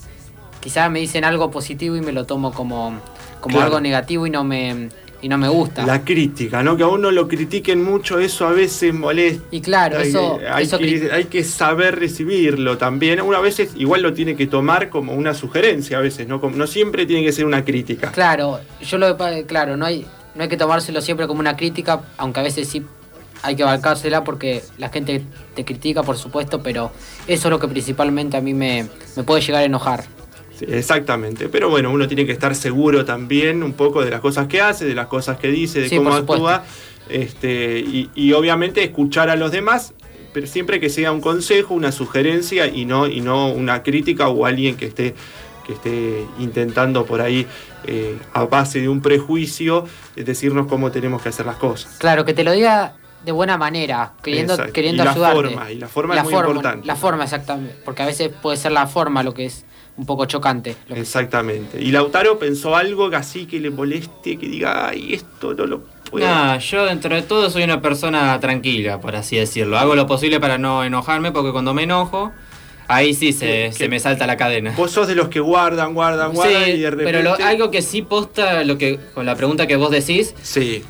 quizás 0.60 0.90
me 0.90 1.00
dicen 1.00 1.24
algo 1.24 1.50
positivo 1.50 1.96
y 1.96 2.00
me 2.00 2.12
lo 2.12 2.24
tomo 2.24 2.52
como, 2.52 3.00
como 3.40 3.60
algo 3.60 3.80
negativo 3.80 4.26
y 4.26 4.30
no 4.30 4.44
me 4.44 4.88
y 5.22 5.28
no 5.28 5.38
me 5.38 5.48
gusta. 5.48 5.86
La 5.86 6.04
crítica, 6.04 6.62
¿no? 6.62 6.76
Que 6.76 6.82
a 6.82 6.88
uno 6.88 7.10
lo 7.12 7.28
critiquen 7.28 7.82
mucho, 7.82 8.18
eso 8.18 8.46
a 8.46 8.50
veces 8.50 8.92
molesta. 8.92 9.44
Y 9.52 9.60
claro, 9.60 10.00
eso... 10.00 10.40
Hay, 10.52 10.66
que, 10.66 11.10
hay 11.12 11.24
que 11.24 11.44
saber 11.44 11.98
recibirlo 11.98 12.76
también. 12.76 13.20
Una 13.20 13.38
veces 13.38 13.70
igual 13.76 14.02
lo 14.02 14.12
tiene 14.12 14.34
que 14.34 14.48
tomar 14.48 14.90
como 14.90 15.14
una 15.14 15.32
sugerencia 15.32 15.98
a 15.98 16.00
veces, 16.00 16.26
¿no? 16.26 16.40
no 16.40 16.66
siempre 16.66 17.06
tiene 17.06 17.24
que 17.24 17.32
ser 17.32 17.46
una 17.46 17.64
crítica. 17.64 18.10
Claro, 18.10 18.60
yo 18.80 18.98
lo 18.98 19.16
claro, 19.46 19.76
no 19.76 19.86
hay, 19.86 20.04
no 20.34 20.42
hay 20.42 20.48
que 20.48 20.56
tomárselo 20.56 21.00
siempre 21.00 21.28
como 21.28 21.38
una 21.38 21.56
crítica, 21.56 22.00
aunque 22.16 22.40
a 22.40 22.42
veces 22.42 22.68
sí 22.68 22.84
hay 23.42 23.54
que 23.54 23.62
abarcársela 23.62 24.24
porque 24.24 24.62
la 24.78 24.88
gente 24.88 25.24
te 25.54 25.64
critica, 25.64 26.02
por 26.02 26.16
supuesto, 26.16 26.62
pero 26.62 26.90
eso 27.28 27.48
es 27.48 27.50
lo 27.50 27.60
que 27.60 27.68
principalmente 27.68 28.36
a 28.36 28.40
mí 28.40 28.54
me, 28.54 28.88
me 29.16 29.22
puede 29.22 29.40
llegar 29.40 29.62
a 29.62 29.66
enojar 29.66 30.04
exactamente. 30.60 31.48
Pero 31.48 31.70
bueno, 31.70 31.90
uno 31.90 32.06
tiene 32.06 32.26
que 32.26 32.32
estar 32.32 32.54
seguro 32.54 33.04
también 33.04 33.62
un 33.62 33.72
poco 33.72 34.04
de 34.04 34.10
las 34.10 34.20
cosas 34.20 34.46
que 34.46 34.60
hace, 34.60 34.84
de 34.84 34.94
las 34.94 35.06
cosas 35.06 35.38
que 35.38 35.48
dice, 35.48 35.80
de 35.80 35.96
cómo 35.96 36.14
actúa. 36.14 36.64
Este, 37.08 37.78
y, 38.14 38.32
obviamente 38.32 38.82
escuchar 38.82 39.28
a 39.28 39.36
los 39.36 39.50
demás, 39.50 39.92
pero 40.32 40.46
siempre 40.46 40.80
que 40.80 40.88
sea 40.88 41.12
un 41.12 41.20
consejo, 41.20 41.74
una 41.74 41.92
sugerencia 41.92 42.66
y 42.66 42.84
no, 42.84 43.06
y 43.06 43.20
no 43.20 43.48
una 43.48 43.82
crítica 43.82 44.28
o 44.28 44.46
alguien 44.46 44.76
que 44.76 44.86
esté, 44.86 45.14
que 45.66 45.74
esté 45.74 46.24
intentando 46.38 47.04
por 47.04 47.20
ahí, 47.20 47.46
eh, 47.84 48.16
a 48.32 48.44
base 48.44 48.80
de 48.80 48.88
un 48.88 49.02
prejuicio, 49.02 49.84
decirnos 50.16 50.68
cómo 50.68 50.90
tenemos 50.90 51.20
que 51.22 51.28
hacer 51.28 51.44
las 51.44 51.56
cosas. 51.56 51.96
Claro, 51.98 52.24
que 52.24 52.32
te 52.32 52.44
lo 52.44 52.52
diga 52.52 52.94
de 53.24 53.32
buena 53.32 53.56
manera, 53.56 54.14
queriendo, 54.22 54.56
queriendo 54.72 55.02
y 55.02 55.06
la 55.06 55.14
Forma, 55.14 55.70
y 55.70 55.76
la 55.76 55.88
forma 55.88 56.16
es 56.16 56.24
muy 56.24 56.34
importante. 56.34 56.86
La 56.86 56.96
forma, 56.96 57.24
exactamente. 57.24 57.76
Porque 57.84 58.02
a 58.02 58.06
veces 58.06 58.30
puede 58.40 58.56
ser 58.56 58.72
la 58.72 58.86
forma 58.86 59.22
lo 59.22 59.34
que 59.34 59.46
es 59.46 59.64
un 59.96 60.06
poco 60.06 60.24
chocante. 60.26 60.76
lo 60.88 60.94
que- 60.94 61.00
Exactamente. 61.02 61.80
¿Y 61.80 61.90
Lautaro 61.92 62.38
pensó 62.38 62.74
algo 62.76 63.10
que 63.10 63.16
así 63.16 63.46
que 63.46 63.60
le 63.60 63.70
moleste, 63.70 64.38
que 64.38 64.48
diga, 64.48 64.88
ay, 64.88 65.12
esto 65.14 65.54
no 65.54 65.66
lo 65.66 65.80
puedo? 66.10 66.26
Nah, 66.26 66.56
yo 66.58 66.84
dentro 66.86 67.14
de 67.14 67.22
todo 67.22 67.50
soy 67.50 67.62
una 67.64 67.80
persona 67.80 68.38
tranquila, 68.40 69.00
por 69.00 69.14
así 69.16 69.36
decirlo. 69.36 69.78
Hago 69.78 69.94
lo 69.94 70.06
posible 70.06 70.40
para 70.40 70.58
no 70.58 70.82
enojarme 70.84 71.30
porque 71.32 71.52
cuando 71.52 71.74
me 71.74 71.82
enojo, 71.84 72.32
ahí 72.88 73.14
sí 73.14 73.32
se, 73.32 73.46
¿Qué- 73.46 73.72
se 73.72 73.88
me 73.88 74.00
salta 74.00 74.26
la 74.26 74.36
cadena. 74.36 74.72
Vos 74.76 74.90
sos 74.90 75.08
de 75.08 75.14
los 75.14 75.28
que 75.28 75.40
guardan, 75.40 75.94
guardan, 75.94 76.32
guardan 76.32 76.64
Sí, 76.64 76.70
y 76.72 76.78
de 76.80 76.90
repente... 76.90 77.12
pero 77.12 77.22
lo- 77.22 77.44
algo 77.44 77.70
que 77.70 77.82
sí 77.82 78.02
posta, 78.02 78.64
lo 78.64 78.78
que 78.78 78.98
con 79.14 79.24
la 79.26 79.34
pregunta 79.36 79.66
que 79.66 79.76
vos 79.76 79.90
decís, 79.90 80.34
Sí, 80.42 80.82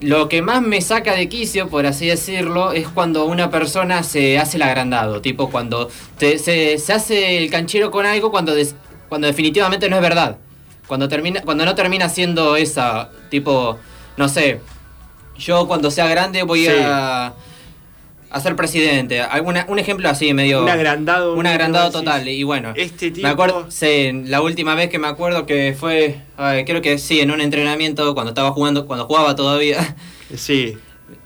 lo 0.00 0.28
que 0.28 0.42
más 0.42 0.60
me 0.62 0.80
saca 0.82 1.14
de 1.14 1.28
quicio, 1.28 1.68
por 1.68 1.86
así 1.86 2.06
decirlo, 2.06 2.72
es 2.72 2.88
cuando 2.88 3.24
una 3.24 3.50
persona 3.50 4.02
se 4.02 4.38
hace 4.38 4.56
el 4.58 4.62
agrandado, 4.62 5.20
tipo 5.22 5.50
cuando 5.50 5.88
te- 6.18 6.38
se, 6.38 6.78
se 6.78 6.92
hace 6.92 7.38
el 7.38 7.50
canchero 7.50 7.90
con 7.90 8.04
algo 8.06 8.30
cuando, 8.30 8.54
des- 8.54 8.74
cuando 9.08 9.26
definitivamente 9.26 9.88
no 9.88 9.96
es 9.96 10.02
verdad. 10.02 10.36
Cuando, 10.86 11.08
termina, 11.08 11.42
cuando 11.42 11.64
no 11.64 11.74
termina 11.74 12.08
siendo 12.08 12.56
esa, 12.56 13.10
tipo, 13.30 13.78
no 14.16 14.28
sé, 14.28 14.60
yo 15.38 15.66
cuando 15.68 15.90
sea 15.90 16.06
grande 16.08 16.42
voy 16.42 16.64
Sí. 16.66 16.72
a, 16.80 17.32
a 18.30 18.40
ser 18.40 18.56
presidente. 18.56 19.20
Alguna, 19.20 19.64
un 19.68 19.78
ejemplo 19.78 20.08
así, 20.08 20.34
medio... 20.34 20.62
un 20.62 20.68
agrandado. 20.68 21.34
Un 21.34 21.46
agrandado 21.46 21.86
decís, 21.86 22.00
total, 22.00 22.28
y 22.28 22.42
bueno. 22.42 22.72
Este 22.76 23.10
tipo... 23.10 23.26
Me 23.26 23.32
acuerdo, 23.32 23.70
sí, 23.70 24.10
la 24.24 24.42
última 24.42 24.74
vez 24.74 24.90
que 24.90 24.98
me 24.98 25.08
acuerdo 25.08 25.46
que 25.46 25.74
fue, 25.78 26.20
ay, 26.36 26.64
creo 26.64 26.82
que 26.82 26.98
sí, 26.98 27.20
en 27.20 27.30
un 27.30 27.40
entrenamiento, 27.40 28.14
cuando 28.14 28.30
estaba 28.30 28.52
jugando, 28.52 28.86
cuando 28.86 29.06
jugaba 29.06 29.34
todavía, 29.34 29.96
Sí, 30.36 30.76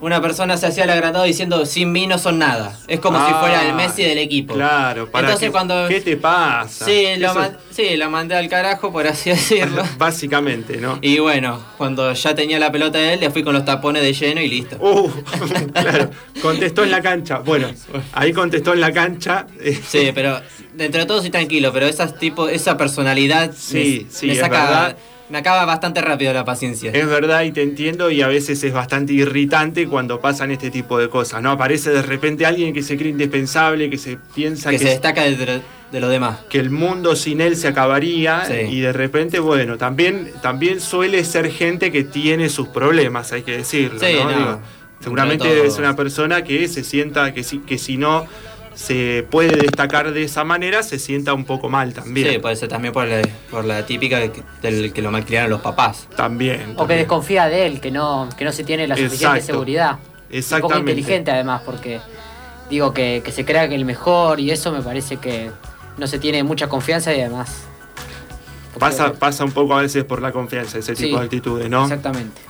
una 0.00 0.20
persona 0.20 0.56
se 0.56 0.66
hacía 0.66 0.84
el 0.84 0.90
agrandado 0.90 1.24
diciendo, 1.24 1.64
sin 1.66 1.92
mí 1.92 2.06
no 2.06 2.18
son 2.18 2.38
nada. 2.38 2.78
Es 2.88 3.00
como 3.00 3.18
si 3.24 3.32
Ah, 3.32 3.38
fuera 3.40 3.66
el 3.68 3.74
Messi 3.74 4.02
del 4.02 4.18
equipo. 4.18 4.54
claro. 4.54 5.10
Para 5.10 5.28
Entonces 5.28 5.48
que- 5.48 5.52
cuando... 5.52 5.88
¿Qué 5.88 6.00
te 6.00 6.16
pasa? 6.16 6.84
Sí 6.84 7.06
lo, 7.18 7.34
man- 7.34 7.56
sí, 7.70 7.96
lo 7.96 8.10
mandé 8.10 8.34
al 8.36 8.48
carajo, 8.48 8.92
por 8.92 9.06
así 9.06 9.30
decirlo. 9.30 9.82
Básicamente, 9.98 10.76
¿no? 10.78 10.98
y 11.02 11.18
bueno, 11.18 11.60
cuando 11.78 12.12
ya 12.12 12.34
tenía 12.34 12.58
la 12.58 12.70
pelota 12.72 12.98
de 12.98 13.14
él, 13.14 13.20
le 13.20 13.30
fui 13.30 13.42
con 13.42 13.54
los 13.54 13.64
tapones 13.64 14.02
de 14.02 14.12
lleno 14.12 14.40
y 14.40 14.48
listo. 14.48 14.76
Uh, 14.80 15.10
claro, 15.72 16.10
contestó 16.40 16.84
en 16.84 16.90
la 16.90 17.00
cancha. 17.02 17.38
Bueno, 17.38 17.68
ahí 18.12 18.32
contestó 18.32 18.72
en 18.74 18.80
la 18.80 18.92
cancha. 18.92 19.46
Sí, 19.88 20.10
pero 20.14 20.40
dentro 20.74 21.00
de 21.00 21.06
todo 21.06 21.20
soy 21.20 21.30
tranquilo, 21.30 21.72
pero 21.72 21.86
esas 21.86 22.18
tipo, 22.18 22.48
esa 22.48 22.76
personalidad 22.76 23.52
Sí, 23.56 24.06
me, 24.06 24.12
sí, 24.14 24.26
me 24.26 24.32
es 24.34 24.38
saca, 24.40 24.62
verdad. 24.64 24.96
Me 25.32 25.38
acaba 25.38 25.64
bastante 25.64 26.02
rápido 26.02 26.30
la 26.34 26.44
paciencia. 26.44 26.90
Es 26.92 27.06
verdad 27.08 27.42
y 27.44 27.52
te 27.52 27.62
entiendo 27.62 28.10
y 28.10 28.20
a 28.20 28.28
veces 28.28 28.62
es 28.62 28.72
bastante 28.74 29.14
irritante 29.14 29.88
cuando 29.88 30.20
pasan 30.20 30.50
este 30.50 30.70
tipo 30.70 30.98
de 30.98 31.08
cosas, 31.08 31.40
¿no? 31.40 31.50
Aparece 31.52 31.88
de 31.88 32.02
repente 32.02 32.44
alguien 32.44 32.74
que 32.74 32.82
se 32.82 32.98
cree 32.98 33.12
indispensable, 33.12 33.88
que 33.88 33.96
se 33.96 34.18
piensa 34.34 34.68
que 34.68 34.76
que, 34.76 34.84
se 34.84 34.90
destaca 34.90 35.22
de, 35.24 35.62
de 35.90 36.00
los 36.00 36.10
demás. 36.10 36.40
que 36.50 36.58
el 36.58 36.68
mundo 36.68 37.16
sin 37.16 37.40
él 37.40 37.56
se 37.56 37.66
acabaría 37.68 38.44
Sí. 38.44 38.54
y 38.76 38.80
de 38.80 38.92
repente, 38.92 39.40
bueno, 39.40 39.78
también, 39.78 40.30
también 40.42 40.80
suele 40.80 41.24
ser 41.24 41.50
gente 41.50 41.90
que 41.90 42.04
tiene 42.04 42.50
sus 42.50 42.68
problemas, 42.68 43.32
hay 43.32 43.40
que 43.42 43.56
decirlo, 43.56 44.00
Sí, 44.00 44.14
¿no? 44.18 44.24
no. 44.30 44.36
Digo, 44.36 44.60
seguramente 45.00 45.66
es 45.66 45.78
una 45.78 45.96
persona 45.96 46.44
que 46.44 46.68
se 46.68 46.84
sienta 46.84 47.32
que 47.32 47.42
si, 47.42 47.58
que 47.60 47.78
si 47.78 47.96
no 47.96 48.26
se 48.74 49.26
puede 49.30 49.56
destacar 49.56 50.12
de 50.12 50.22
esa 50.24 50.44
manera, 50.44 50.82
se 50.82 50.98
sienta 50.98 51.34
un 51.34 51.44
poco 51.44 51.68
mal 51.68 51.92
también. 51.92 52.30
Sí, 52.32 52.38
puede 52.38 52.56
ser 52.56 52.68
también 52.68 52.92
por 52.92 53.06
la, 53.06 53.22
por 53.50 53.64
la 53.64 53.84
típica 53.86 54.18
de 54.18 54.32
que- 54.32 54.42
del 54.62 54.92
que 54.92 55.02
lo 55.02 55.10
malcriaron 55.10 55.50
los 55.50 55.60
papás. 55.60 56.08
También. 56.16 56.74
O 56.76 56.86
que 56.86 56.94
desconfía 56.94 57.46
de 57.48 57.66
él, 57.66 57.80
que 57.80 57.90
no, 57.90 58.28
que 58.36 58.44
no 58.44 58.52
se 58.52 58.64
tiene 58.64 58.86
la 58.86 58.96
suficiente 58.96 59.38
Exacto. 59.38 59.46
seguridad. 59.46 59.92
Un 59.92 59.98
poco 59.98 60.36
Exactamente. 60.38 60.90
inteligente 60.92 61.30
además, 61.30 61.62
porque 61.66 62.00
digo 62.70 62.94
que, 62.94 63.20
que 63.24 63.32
se 63.32 63.44
crea 63.44 63.68
que 63.68 63.74
el 63.74 63.84
mejor 63.84 64.40
y 64.40 64.50
eso 64.50 64.72
me 64.72 64.80
parece 64.82 65.16
que 65.18 65.50
no 65.98 66.06
se 66.06 66.18
tiene 66.18 66.42
mucha 66.42 66.68
confianza 66.68 67.14
y 67.14 67.20
además. 67.20 67.64
Pasa, 68.78 69.12
pasa 69.12 69.44
un 69.44 69.52
poco 69.52 69.74
a 69.76 69.82
veces 69.82 70.04
por 70.04 70.22
la 70.22 70.32
confianza, 70.32 70.78
ese 70.78 70.96
Sí, 70.96 71.04
tipo 71.04 71.18
de 71.18 71.24
actitudes, 71.24 71.68
¿no? 71.68 71.82
Exactamente. 71.82 72.40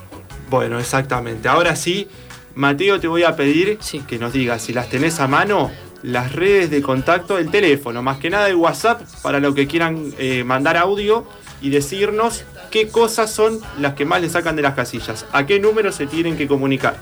Bueno, 0.49 0.79
exactamente. 0.79 1.49
Ahora 1.49 1.75
sí, 1.75 2.07
Mateo, 2.55 3.00
te 3.00 3.09
voy 3.09 3.25
a 3.25 3.35
pedir 3.35 3.79
Sí. 3.81 4.00
que 4.07 4.19
nos 4.19 4.33
digas, 4.33 4.62
si 4.62 4.73
las 4.73 4.88
tenés 4.88 5.19
a 5.19 5.26
mano, 5.26 5.71
las 6.03 6.33
redes 6.33 6.71
de 6.71 6.83
contacto, 6.83 7.39
el 7.39 7.51
teléfono, 7.51 8.03
más 8.03 8.19
que 8.19 8.31
nada 8.31 8.49
el 8.49 8.57
WhatsApp, 8.57 9.03
para 9.23 9.38
lo 9.41 9.55
que 9.55 9.67
quieran 9.67 10.12
eh, 10.19 10.43
mandar 10.45 10.77
audio 10.77 11.25
y 11.61 11.71
decirnos 11.71 12.45
qué 12.71 12.88
cosas 12.88 13.31
son 13.33 13.61
las 13.79 13.95
que 13.95 14.05
más 14.05 14.21
le 14.21 14.29
sacan 14.29 14.57
de 14.57 14.62
las 14.62 14.75
casillas. 14.75 15.27
¿A 15.33 15.47
qué 15.47 15.61
número 15.61 15.93
se 15.93 16.07
tienen 16.07 16.37
que 16.37 16.49
comunicar? 16.49 16.97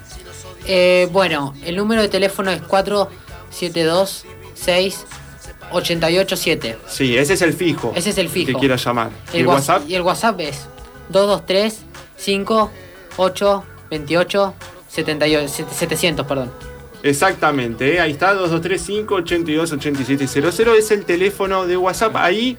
Eh, 0.67 1.09
bueno, 1.13 1.55
el 1.65 1.77
número 1.77 2.03
de 2.03 2.09
teléfono 2.09 2.51
es 2.51 2.61
472 2.63 4.25
6 4.55 5.07
887. 5.73 6.79
Sí, 6.89 7.17
ese 7.17 7.35
es 7.35 7.43
el 7.43 7.53
fijo. 7.53 7.93
Ese 7.95 8.11
es 8.11 8.19
el 8.19 8.29
fijo. 8.29 8.49
Que 8.49 8.55
quieras 8.55 8.85
llamar. 8.85 9.11
¿Y 9.33 9.37
El, 9.37 9.41
el 9.43 9.47
WhatsApp? 9.47 9.77
WhatsApp? 9.77 9.91
y 9.91 9.95
el 9.95 10.03
WhatsApp 10.03 10.41
es 10.41 10.67
223 11.11 11.79
5 12.17 12.71
8 13.17 13.65
28 13.91 14.55
78 14.89 15.49
700, 15.71 16.27
perdón. 16.27 16.53
Exactamente, 17.03 17.95
¿eh? 17.95 18.01
ahí 18.01 18.13
está, 18.13 18.35
2235 18.35 19.15
82 19.15 19.73
8700 19.73 20.61
es 20.79 20.91
el 20.91 21.05
teléfono 21.05 21.67
de 21.67 21.77
WhatsApp. 21.77 22.17
Ahí 22.17 22.59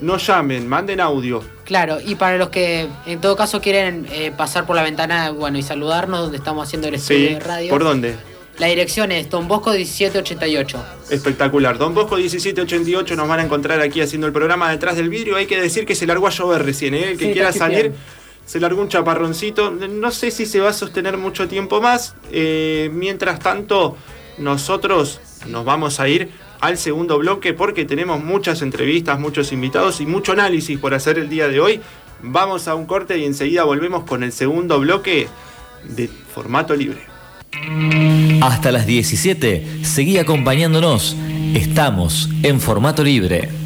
no 0.00 0.16
llamen, 0.18 0.68
manden 0.68 1.00
audio. 1.00 1.42
Claro, 1.64 1.98
y 2.04 2.14
para 2.14 2.36
los 2.36 2.48
que 2.50 2.88
en 3.06 3.20
todo 3.20 3.36
caso 3.36 3.60
quieren 3.60 4.06
eh, 4.10 4.32
pasar 4.36 4.66
por 4.66 4.76
la 4.76 4.82
ventana 4.82 5.30
bueno, 5.30 5.58
y 5.58 5.62
saludarnos 5.62 6.20
donde 6.20 6.38
estamos 6.38 6.66
haciendo 6.66 6.88
el 6.88 6.94
estudio 6.94 7.28
Sí, 7.28 7.34
de 7.34 7.40
radio. 7.40 7.70
¿por 7.70 7.84
dónde? 7.84 8.16
La 8.58 8.66
dirección 8.66 9.10
es 9.10 9.30
Don 9.30 9.48
Bosco 9.48 9.70
1788. 9.70 10.84
Espectacular. 11.10 11.78
Don 11.78 11.94
Bosco 11.94 12.16
1788 12.16 13.16
nos 13.16 13.26
van 13.26 13.40
a 13.40 13.44
encontrar 13.44 13.80
aquí 13.80 14.02
haciendo 14.02 14.26
el 14.26 14.34
programa 14.34 14.70
detrás 14.70 14.96
del 14.96 15.08
vidrio. 15.08 15.36
Hay 15.36 15.46
que 15.46 15.58
decir 15.58 15.86
que 15.86 15.94
se 15.94 16.06
largó 16.06 16.26
a 16.26 16.30
llover 16.30 16.62
recién, 16.64 16.92
¿eh? 16.94 17.12
El 17.12 17.18
que 17.18 17.26
Sí, 17.26 17.32
quiera 17.32 17.52
salir. 17.52 17.92
Se 18.50 18.58
largó 18.58 18.82
un 18.82 18.88
chaparroncito. 18.88 19.70
No 19.70 20.10
sé 20.10 20.32
si 20.32 20.44
se 20.44 20.58
va 20.58 20.70
a 20.70 20.72
sostener 20.72 21.16
mucho 21.16 21.46
tiempo 21.46 21.80
más. 21.80 22.16
Eh, 22.32 22.90
mientras 22.92 23.38
tanto, 23.38 23.96
nosotros 24.38 25.20
nos 25.46 25.64
vamos 25.64 26.00
a 26.00 26.08
ir 26.08 26.30
al 26.58 26.76
segundo 26.76 27.16
bloque 27.18 27.54
porque 27.54 27.84
tenemos 27.84 28.24
muchas 28.24 28.60
entrevistas, 28.62 29.20
muchos 29.20 29.52
invitados 29.52 30.00
y 30.00 30.06
mucho 30.06 30.32
análisis 30.32 30.80
por 30.80 30.94
hacer 30.94 31.16
el 31.20 31.28
día 31.28 31.46
de 31.46 31.60
hoy. 31.60 31.80
Vamos 32.24 32.66
a 32.66 32.74
un 32.74 32.86
corte 32.86 33.18
y 33.18 33.24
enseguida 33.24 33.62
volvemos 33.62 34.02
con 34.02 34.24
el 34.24 34.32
segundo 34.32 34.80
bloque 34.80 35.28
de 35.84 36.08
formato 36.08 36.74
libre. 36.74 37.06
Hasta 38.42 38.72
las 38.72 38.84
17, 38.84 39.84
seguí 39.84 40.18
acompañándonos. 40.18 41.16
Estamos 41.54 42.28
en 42.42 42.60
formato 42.60 43.04
libre. 43.04 43.59